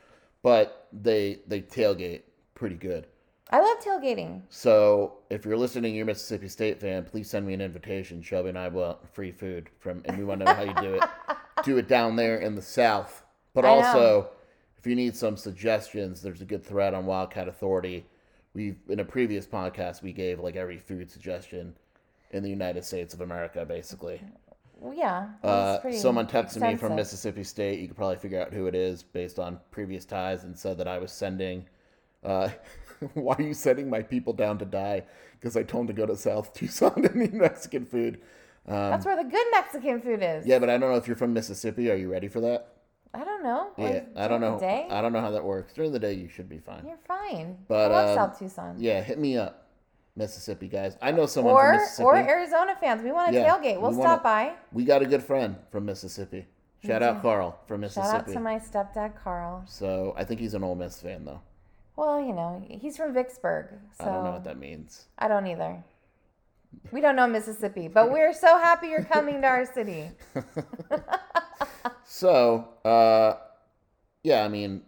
But 0.44 0.88
they 0.92 1.40
they 1.46 1.62
tailgate 1.62 2.20
pretty 2.54 2.76
good. 2.76 3.06
I 3.50 3.60
love 3.60 3.78
tailgating. 3.80 4.42
So 4.50 5.14
if 5.30 5.44
you're 5.44 5.56
listening, 5.56 5.94
you're 5.94 6.04
a 6.04 6.06
Mississippi 6.06 6.48
State 6.48 6.80
fan, 6.80 7.04
please 7.04 7.30
send 7.30 7.46
me 7.46 7.54
an 7.54 7.62
invitation. 7.62 8.20
Shelby 8.20 8.50
and 8.50 8.58
I 8.58 8.68
want 8.68 8.98
free 9.14 9.32
food 9.32 9.70
from, 9.78 10.02
and 10.04 10.18
we 10.18 10.24
want 10.24 10.40
to 10.40 10.46
know 10.46 10.54
how 10.54 10.62
you 10.62 10.74
do 10.74 10.94
it. 10.94 11.04
do 11.64 11.78
it 11.78 11.88
down 11.88 12.16
there 12.16 12.38
in 12.38 12.56
the 12.56 12.62
South. 12.62 13.22
But 13.54 13.64
I 13.64 13.68
know. 13.68 13.74
also, 13.86 14.28
if 14.76 14.86
you 14.86 14.94
need 14.94 15.16
some 15.16 15.36
suggestions, 15.38 16.20
there's 16.20 16.42
a 16.42 16.46
good 16.46 16.64
thread 16.64 16.92
on 16.92 17.06
Wildcat 17.06 17.48
Authority. 17.48 18.04
We 18.52 18.76
in 18.90 19.00
a 19.00 19.04
previous 19.04 19.46
podcast 19.46 20.02
we 20.02 20.12
gave 20.12 20.40
like 20.40 20.56
every 20.56 20.78
food 20.78 21.10
suggestion 21.10 21.74
in 22.32 22.42
the 22.42 22.50
United 22.50 22.84
States 22.84 23.14
of 23.14 23.22
America, 23.22 23.64
basically. 23.64 24.20
Well, 24.84 24.92
yeah. 24.92 25.28
Uh, 25.42 25.78
someone 25.92 26.26
texted 26.26 26.60
me 26.60 26.76
from. 26.76 26.94
Mississippi 26.94 27.42
State. 27.42 27.80
You 27.80 27.88
could 27.88 27.96
probably 27.96 28.16
figure 28.16 28.38
out 28.38 28.52
who 28.52 28.66
it 28.66 28.74
is 28.74 29.02
based 29.02 29.38
on 29.38 29.58
previous 29.70 30.04
ties, 30.04 30.44
and 30.44 30.56
said 30.56 30.76
that 30.76 30.86
I 30.86 30.98
was 30.98 31.10
sending. 31.10 31.64
Uh, 32.22 32.50
why 33.14 33.34
are 33.38 33.42
you 33.42 33.54
sending 33.54 33.88
my 33.88 34.02
people 34.02 34.34
down 34.34 34.58
to 34.58 34.66
die? 34.66 35.04
Because 35.40 35.56
I 35.56 35.62
told 35.62 35.88
them 35.88 35.96
to 35.96 36.00
go 36.02 36.06
to 36.06 36.16
South 36.16 36.52
Tucson 36.52 36.92
and 37.06 37.22
eat 37.22 37.32
Mexican 37.32 37.86
food. 37.86 38.20
Um, 38.66 38.74
That's 38.90 39.06
where 39.06 39.16
the 39.16 39.28
good 39.28 39.46
Mexican 39.52 40.02
food 40.02 40.20
is. 40.22 40.46
yeah, 40.46 40.58
but 40.58 40.68
I 40.68 40.76
don't 40.76 40.90
know 40.90 40.98
if 40.98 41.06
you're 41.06 41.16
from 41.16 41.32
Mississippi. 41.32 41.90
Are 41.90 41.96
you 41.96 42.10
ready 42.12 42.28
for 42.28 42.40
that? 42.40 42.68
I 43.14 43.24
don't 43.24 43.42
know. 43.42 43.70
Yeah, 43.78 43.84
Like, 43.84 44.08
I 44.16 44.28
don't 44.28 44.40
know. 44.42 44.54
the 44.56 44.66
Day? 44.66 44.86
I 44.90 45.00
don't 45.00 45.12
know 45.14 45.20
how 45.20 45.30
that 45.30 45.44
works. 45.44 45.72
During 45.72 45.92
the 45.92 45.98
day, 45.98 46.12
you 46.12 46.28
should 46.28 46.48
be 46.48 46.58
fine. 46.58 46.84
You're 46.86 46.98
fine. 47.08 47.56
But 47.68 47.90
I 47.90 47.94
love 47.94 48.08
um, 48.10 48.16
South 48.16 48.38
Tucson. 48.38 48.76
Yeah, 48.78 49.02
hit 49.02 49.18
me 49.18 49.38
up, 49.38 49.63
Mississippi 50.16 50.68
guys. 50.68 50.96
I 51.02 51.10
know 51.10 51.26
someone 51.26 51.54
Or 51.54 51.72
from 51.72 51.76
Mississippi. 51.80 52.04
or 52.06 52.16
Arizona 52.16 52.76
fans. 52.80 53.02
We 53.02 53.10
want 53.12 53.32
to 53.32 53.38
Yeah, 53.38 53.48
tailgate. 53.50 53.80
We'll 53.80 53.90
we 53.90 53.96
stop 53.96 54.22
wanna- 54.24 54.50
by. 54.50 54.52
We 54.72 54.84
got 54.84 55.02
a 55.02 55.06
good 55.06 55.22
friend 55.22 55.56
from 55.70 55.84
Mississippi. 55.86 56.46
Shout 56.84 57.02
out 57.02 57.22
Carl 57.22 57.58
from 57.66 57.80
Mississippi. 57.80 58.06
Shout 58.06 58.28
out 58.28 58.32
to 58.34 58.40
my 58.40 58.58
stepdad 58.58 59.16
Carl. 59.22 59.62
So 59.66 60.12
I 60.16 60.24
think 60.24 60.38
he's 60.40 60.54
an 60.54 60.62
Ole 60.62 60.74
Miss 60.74 61.00
fan 61.00 61.24
though. 61.24 61.40
Well, 61.96 62.20
you 62.20 62.32
know, 62.34 62.62
he's 62.68 62.96
from 62.96 63.12
Vicksburg. 63.14 63.68
So 63.98 64.04
I 64.04 64.08
don't 64.08 64.24
know 64.24 64.32
what 64.32 64.44
that 64.44 64.58
means. 64.58 65.06
I 65.18 65.28
don't 65.28 65.46
either. 65.46 65.82
We 66.92 67.00
don't 67.00 67.14
know 67.16 67.26
Mississippi, 67.26 67.88
but 67.88 68.10
we're 68.10 68.32
so 68.34 68.58
happy 68.58 68.88
you're 68.88 69.04
coming 69.04 69.40
to 69.42 69.46
our 69.46 69.64
city. 69.64 70.10
So, 72.06 72.68
uh, 72.84 73.34
yeah, 74.22 74.44
I 74.44 74.48
mean, 74.48 74.82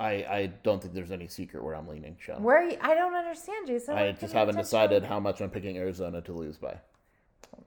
I 0.00 0.10
I 0.10 0.52
don't 0.62 0.80
think 0.80 0.94
there's 0.94 1.12
any 1.12 1.28
secret 1.28 1.62
where 1.62 1.74
I'm 1.76 1.86
leaning, 1.86 2.16
Sean. 2.18 2.42
Where 2.42 2.58
are 2.58 2.68
you, 2.70 2.78
I 2.80 2.94
don't 2.94 3.14
understand, 3.14 3.66
Jason. 3.66 3.96
I 3.96 4.12
just 4.12 4.32
haven't 4.32 4.56
decided 4.56 5.04
how 5.04 5.20
much 5.20 5.40
I'm 5.40 5.50
picking 5.50 5.76
Arizona 5.76 6.22
to 6.22 6.32
lose 6.32 6.56
by. 6.56 6.78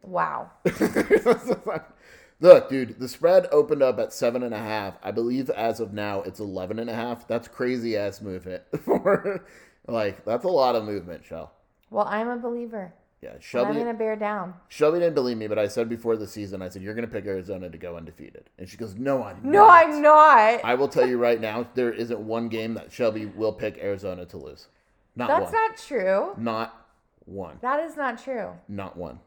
Wow. 0.01 0.49
Look, 2.39 2.69
dude, 2.69 2.99
the 2.99 3.07
spread 3.07 3.47
opened 3.51 3.83
up 3.83 3.99
at 3.99 4.11
seven 4.11 4.41
and 4.41 4.53
a 4.53 4.59
half. 4.59 4.97
I 5.03 5.11
believe 5.11 5.49
as 5.51 5.79
of 5.79 5.93
now 5.93 6.23
it's 6.23 6.39
eleven 6.39 6.79
and 6.79 6.89
a 6.89 6.95
half. 6.95 7.27
That's 7.27 7.47
crazy 7.47 7.95
ass 7.95 8.19
movement 8.19 8.63
for 8.83 9.45
like 9.87 10.25
that's 10.25 10.43
a 10.43 10.49
lot 10.49 10.75
of 10.75 10.85
movement, 10.85 11.23
Shell. 11.23 11.53
Well, 11.91 12.07
I'm 12.09 12.29
a 12.29 12.37
believer. 12.37 12.93
Yeah, 13.23 13.59
And 13.61 13.67
I'm 13.67 13.73
going 13.73 13.85
to 13.87 13.93
bear 13.93 14.17
down. 14.17 14.53
Shelby 14.67 14.99
didn't 14.99 15.15
believe 15.15 15.37
me, 15.37 15.47
but 15.47 15.57
I 15.57 15.67
said 15.69 15.87
before 15.87 16.17
the 16.17 16.27
season, 16.27 16.61
I 16.61 16.67
said 16.67 16.81
you're 16.81 16.93
gonna 16.93 17.07
pick 17.07 17.25
Arizona 17.25 17.69
to 17.69 17.77
go 17.77 17.95
undefeated, 17.95 18.49
and 18.59 18.67
she 18.67 18.75
goes, 18.75 18.95
"No, 18.95 19.23
I'm 19.23 19.39
No, 19.43 19.65
not." 19.67 19.85
I'm 19.85 20.01
not. 20.01 20.65
I 20.65 20.75
will 20.75 20.89
tell 20.89 21.07
you 21.07 21.17
right 21.17 21.39
now, 21.39 21.65
there 21.73 21.91
isn't 21.93 22.19
one 22.19 22.49
game 22.49 22.73
that 22.73 22.91
Shelby 22.91 23.25
will 23.27 23.53
pick 23.53 23.77
Arizona 23.77 24.25
to 24.25 24.37
lose. 24.37 24.67
Not 25.15 25.29
That's 25.29 25.43
one. 25.45 25.53
not 25.53 25.77
true. 25.77 26.33
Not 26.37 26.87
one. 27.23 27.59
That 27.61 27.79
is 27.79 27.95
not 27.95 28.21
true. 28.21 28.49
Not 28.67 28.97
one. 28.97 29.19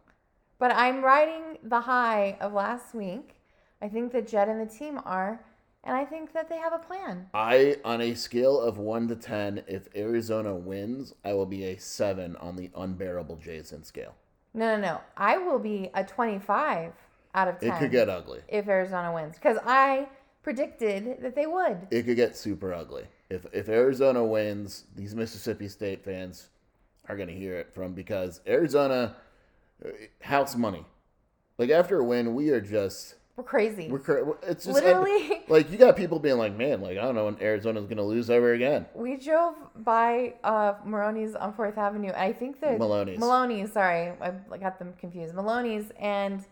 But 0.59 0.73
I'm 0.75 1.03
riding 1.03 1.59
the 1.63 1.81
high 1.81 2.37
of 2.41 2.53
last 2.53 2.95
week. 2.95 3.37
I 3.81 3.89
think 3.89 4.13
that 4.13 4.27
Jedd 4.29 4.49
and 4.49 4.61
the 4.61 4.67
team 4.73 5.01
are, 5.07 5.41
and 5.87 5.97
I 5.97 6.05
think 6.05 6.33
that 6.33 6.49
they 6.49 6.59
have 6.59 6.73
a 6.73 6.79
plan. 6.79 7.29
I, 7.33 7.77
on 7.85 8.01
a 8.01 8.15
scale 8.15 8.61
of 8.61 8.77
one 8.77 9.07
to 9.09 9.17
ten, 9.17 9.63
if 9.69 9.89
Arizona 9.95 10.55
wins, 10.55 11.15
I 11.25 11.33
will 11.33 11.47
be 11.47 11.65
a 11.65 11.79
seven 11.79 12.37
on 12.37 12.57
the 12.57 12.71
unbearable 12.77 13.37
Jason 13.37 13.85
scale. 13.85 14.15
No, 14.53 14.75
no, 14.77 14.83
no. 14.83 15.01
I 15.17 15.39
will 15.39 15.59
be 15.59 15.91
a 15.95 16.03
25 16.03 16.93
out 17.35 17.49
of 17.49 17.61
10. 17.61 17.69
It 17.71 17.79
could 17.79 17.91
get 17.91 18.09
ugly. 18.09 18.41
if 18.49 18.67
Arizona 18.69 19.13
wins 19.13 19.35
because 19.37 19.59
I 19.65 20.09
predicted 20.43 21.19
that 21.23 21.35
they 21.35 21.47
would. 21.47 21.87
It 21.91 22.05
could 22.05 22.17
get 22.17 22.37
super 22.37 22.73
ugly. 22.73 23.05
If 23.29 23.47
if 23.53 23.69
Arizona 23.69 24.25
wins, 24.25 24.85
these 24.95 25.15
Mississippi 25.15 25.69
State 25.69 26.05
fans 26.05 26.49
are 27.09 27.17
gonna 27.17 27.33
hear 27.33 27.57
it 27.57 27.73
from 27.75 27.93
because 27.93 28.41
Arizona 28.47 29.17
uh, 29.85 29.91
house 30.23 30.57
money. 30.57 30.85
Like 31.59 31.71
after 31.71 32.01
a 32.01 32.05
win, 32.05 32.35
we 32.35 32.51
are 32.51 32.61
just 32.61 33.17
We're 33.37 33.45
crazy. 33.45 33.89
we're 33.91 33.99
cra- 33.99 34.25
it's 34.45 34.65
just 34.65 34.75
Literally. 34.83 35.43
like 35.49 35.71
you 35.71 35.77
got 35.77 35.95
people 35.95 36.19
being 36.19 36.39
like, 36.39 36.57
man, 36.57 36.81
like 36.81 36.97
I 36.97 37.03
don't 37.03 37.15
know 37.15 37.27
when 37.27 37.37
Arizona's 37.41 37.85
gonna 37.87 38.03
lose 38.03 38.31
ever 38.31 38.55
again. 38.55 38.87
we 38.95 39.17
drove 39.17 39.55
by 39.77 40.35
uh, 40.43 40.75
Maloney's 40.87 41.35
on 41.35 41.53
Fourth 41.53 41.77
Avenue. 41.77 42.09
and 42.09 42.17
I 42.17 42.33
think 42.33 42.61
that 42.63 42.79
Maloney's. 42.79 43.19
Maloney's. 43.19 43.73
Sorry, 43.73 44.13
I 44.23 44.33
I 44.51 44.57
got 44.57 44.79
them 44.79 44.95
confused. 44.99 45.35
Maloney's 45.35 45.93
and 46.01 46.45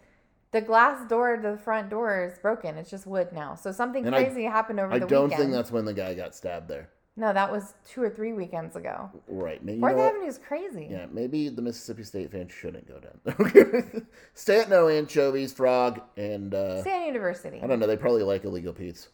the 0.53 0.61
glass 0.61 1.09
door 1.09 1.37
to 1.37 1.51
the 1.53 1.57
front 1.57 1.89
door 1.89 2.23
is 2.31 2.39
broken. 2.39 2.77
It's 2.77 2.91
just 2.91 3.07
wood 3.07 3.33
now. 3.33 3.55
So 3.55 3.73
something 3.73 4.07
And 4.07 4.15
I- 4.15 4.25
crazy 4.25 4.45
happened 4.45 4.79
over 4.79 4.93
I 4.93 4.99
the 4.99 5.07
don't 5.07 5.31
think 5.31 5.53
that's 5.53 5.73
when 5.73 5.87
the 5.87 5.95
guy 5.95 6.13
got 6.15 6.35
stabbed 6.35 6.69
there. 6.69 6.91
No, 7.17 7.33
that 7.33 7.51
was 7.51 7.75
two 7.89 8.03
or 8.03 8.11
three 8.11 8.33
weekends 8.33 8.75
ago. 8.75 9.09
Right. 9.29 9.65
Maybe, 9.65 9.77
you 9.77 9.81
Fourth? 9.81 9.99
Avenue 9.99 10.27
is 10.27 10.39
crazy. 10.39 10.89
Yeah, 10.91 11.07
maybe 11.13 11.49
the 11.49 11.63
Mississippi 11.63 12.03
State 12.03 12.33
fans 12.33 12.53
shouldn't 12.53 12.89
go 12.89 12.99
down. 12.99 13.53
there. 13.53 14.03
Stay 14.35 14.61
at 14.61 14.69
no 14.69 14.89
anchovies, 14.89 15.53
frog, 15.53 16.01
and 16.17 16.53
uh, 16.55 16.81
Stan 16.81 17.07
University. 17.07 17.61
I 17.63 17.69
don't 17.69 17.79
know. 17.79 17.87
They 17.87 17.97
probably 17.97 18.25
like 18.25 18.45
illegal 18.45 18.73
Pete's. 18.73 19.09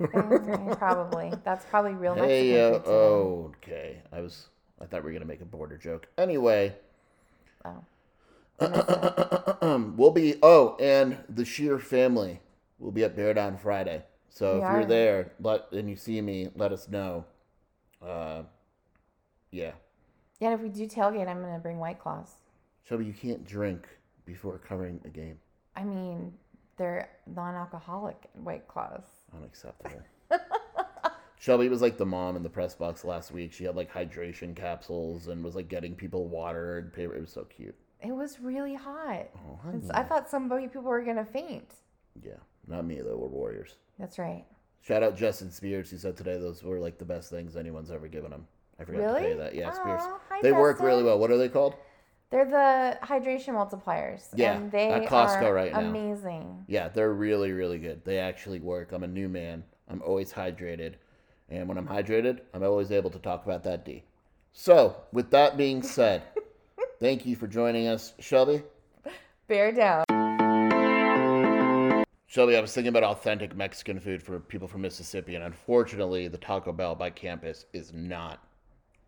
Mm, 0.00 0.76
probably. 0.76 1.32
That's 1.44 1.64
probably 1.66 1.92
real 1.92 2.14
Hey, 2.14 2.60
uh, 2.60 2.80
oh, 2.86 3.52
okay. 3.62 4.02
I 4.12 4.20
was. 4.20 4.48
I 4.80 4.86
thought 4.86 5.04
we 5.04 5.12
were 5.12 5.18
gonna 5.18 5.24
make 5.24 5.40
a 5.40 5.44
border 5.46 5.78
joke. 5.78 6.08
Anyway, 6.18 6.74
Oh. 7.64 7.84
we'll 9.96 10.10
be. 10.10 10.34
Oh, 10.42 10.76
and 10.80 11.18
the 11.28 11.44
Scheer 11.44 11.78
family 11.78 12.40
will 12.78 12.90
be 12.90 13.04
at 13.04 13.14
Bear 13.16 13.32
Down 13.34 13.56
Friday. 13.56 14.02
So 14.28 14.54
We 14.58 14.64
if 14.64 14.72
you're 14.72 14.84
there, 14.86 15.32
let 15.40 15.70
and 15.72 15.88
you 15.88 15.94
see 15.96 16.20
me, 16.20 16.48
let 16.56 16.72
us 16.72 16.88
know. 16.88 17.24
Uh, 18.04 18.42
yeah. 19.50 19.72
Yeah, 20.40 20.50
and 20.50 20.54
if 20.54 20.60
we 20.60 20.68
do 20.68 20.86
tailgate, 20.86 21.28
I'm 21.28 21.40
gonna 21.40 21.58
bring 21.58 21.78
White 21.78 22.00
Claws. 22.00 22.34
Shelby, 22.82 23.06
you 23.06 23.12
can't 23.12 23.46
drink 23.46 23.86
before 24.26 24.58
covering 24.58 25.00
a 25.04 25.08
game. 25.08 25.38
I 25.76 25.84
mean, 25.84 26.32
they're 26.76 27.08
non-alcoholic 27.26 28.16
White 28.34 28.68
Claws. 28.68 29.04
Unacceptable. 29.34 30.02
Shelby 31.38 31.68
was 31.68 31.82
like 31.82 31.98
the 31.98 32.06
mom 32.06 32.36
in 32.36 32.42
the 32.42 32.48
press 32.48 32.74
box 32.74 33.04
last 33.04 33.30
week. 33.30 33.52
She 33.52 33.64
had 33.64 33.76
like 33.76 33.92
hydration 33.92 34.56
capsules 34.56 35.28
and 35.28 35.44
was 35.44 35.54
like 35.54 35.68
getting 35.68 35.94
people 35.94 36.26
water 36.26 36.78
and 36.78 36.92
paper. 36.92 37.14
It 37.14 37.20
was 37.20 37.32
so 37.32 37.44
cute. 37.44 37.74
It 38.00 38.12
was 38.12 38.40
really 38.40 38.74
hot. 38.74 39.28
Oh, 39.48 39.58
I 39.92 40.02
thought 40.02 40.28
some 40.28 40.50
people 40.50 40.82
were 40.82 41.02
gonna 41.02 41.24
faint. 41.24 41.70
Yeah, 42.22 42.36
not 42.66 42.84
me 42.84 43.00
though. 43.00 43.16
We're 43.16 43.28
warriors. 43.28 43.76
That's 43.98 44.18
right. 44.18 44.44
Shout 44.86 45.02
out 45.02 45.16
Justin 45.16 45.50
Spears, 45.50 45.90
who 45.90 45.96
said 45.96 46.14
today 46.14 46.36
those 46.36 46.62
were 46.62 46.78
like 46.78 46.98
the 46.98 47.06
best 47.06 47.30
things 47.30 47.56
anyone's 47.56 47.90
ever 47.90 48.06
given 48.06 48.30
him. 48.30 48.46
I 48.78 48.84
forgot 48.84 49.14
to 49.14 49.20
tell 49.20 49.28
you 49.30 49.36
that. 49.38 49.54
Yeah, 49.54 49.72
Spears. 49.72 50.02
Aw, 50.02 50.18
hi, 50.28 50.40
they 50.42 50.52
work 50.52 50.78
really 50.80 51.02
well. 51.02 51.18
What 51.18 51.30
are 51.30 51.38
they 51.38 51.48
called? 51.48 51.74
They're 52.28 52.44
the 52.44 52.98
hydration 53.02 53.54
multipliers. 53.54 54.26
Yeah, 54.34 54.56
and 54.56 54.70
they 54.70 54.90
at 54.90 55.08
Costco 55.08 55.42
are 55.42 55.54
right 55.54 55.72
now. 55.72 55.80
amazing. 55.80 56.64
Yeah, 56.66 56.88
they're 56.88 57.14
really, 57.14 57.52
really 57.52 57.78
good. 57.78 58.04
They 58.04 58.18
actually 58.18 58.60
work. 58.60 58.92
I'm 58.92 59.04
a 59.04 59.08
new 59.08 59.28
man. 59.28 59.64
I'm 59.88 60.02
always 60.02 60.30
hydrated. 60.30 60.96
And 61.48 61.66
when 61.66 61.78
I'm 61.78 61.88
hydrated, 61.88 62.40
I'm 62.52 62.62
always 62.62 62.90
able 62.90 63.10
to 63.10 63.18
talk 63.18 63.46
about 63.46 63.62
that 63.64 63.86
D. 63.86 64.02
So, 64.52 64.96
with 65.12 65.30
that 65.30 65.56
being 65.56 65.82
said, 65.82 66.24
thank 67.00 67.24
you 67.24 67.36
for 67.36 67.46
joining 67.46 67.86
us. 67.88 68.12
Shelby? 68.18 68.62
Bear 69.48 69.72
down. 69.72 70.04
Shelby, 72.34 72.56
I 72.56 72.60
was 72.60 72.72
thinking 72.74 72.88
about 72.88 73.04
authentic 73.04 73.54
Mexican 73.54 74.00
food 74.00 74.20
for 74.20 74.40
people 74.40 74.66
from 74.66 74.80
Mississippi, 74.80 75.36
and 75.36 75.44
unfortunately, 75.44 76.26
the 76.26 76.36
Taco 76.36 76.72
Bell 76.72 76.96
by 76.96 77.08
campus 77.08 77.66
is 77.72 77.92
not 77.92 78.44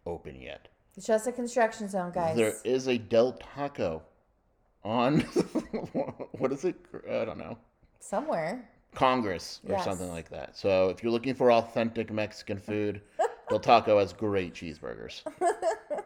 open 0.07 0.41
yet. 0.41 0.69
It's 0.97 1.09
just 1.09 1.27
a 1.27 1.33
construction 1.33 1.89
zone, 1.89 2.13
guys. 2.15 2.37
There 2.37 2.55
is 2.63 2.87
a 2.87 2.99
Del 2.99 3.33
Taco 3.33 4.05
on, 4.85 5.23
what 6.39 6.53
is 6.53 6.65
it? 6.65 6.77
I 7.11 7.25
don't 7.25 7.39
know. 7.39 7.59
Somewhere. 7.99 8.71
Congress 8.95 9.61
or 9.67 9.73
Yes. 9.73 9.85
something 9.85 10.09
like 10.09 10.29
that. 10.29 10.57
So 10.57 10.91
if 10.91 11.03
you're 11.03 11.11
looking 11.11 11.35
for 11.35 11.51
authentic 11.51 12.13
Mexican 12.13 12.59
food, 12.61 13.01
Del 13.49 13.59
Taco 13.59 13.99
has 13.99 14.13
great 14.13 14.55
cheeseburgers. 14.55 15.23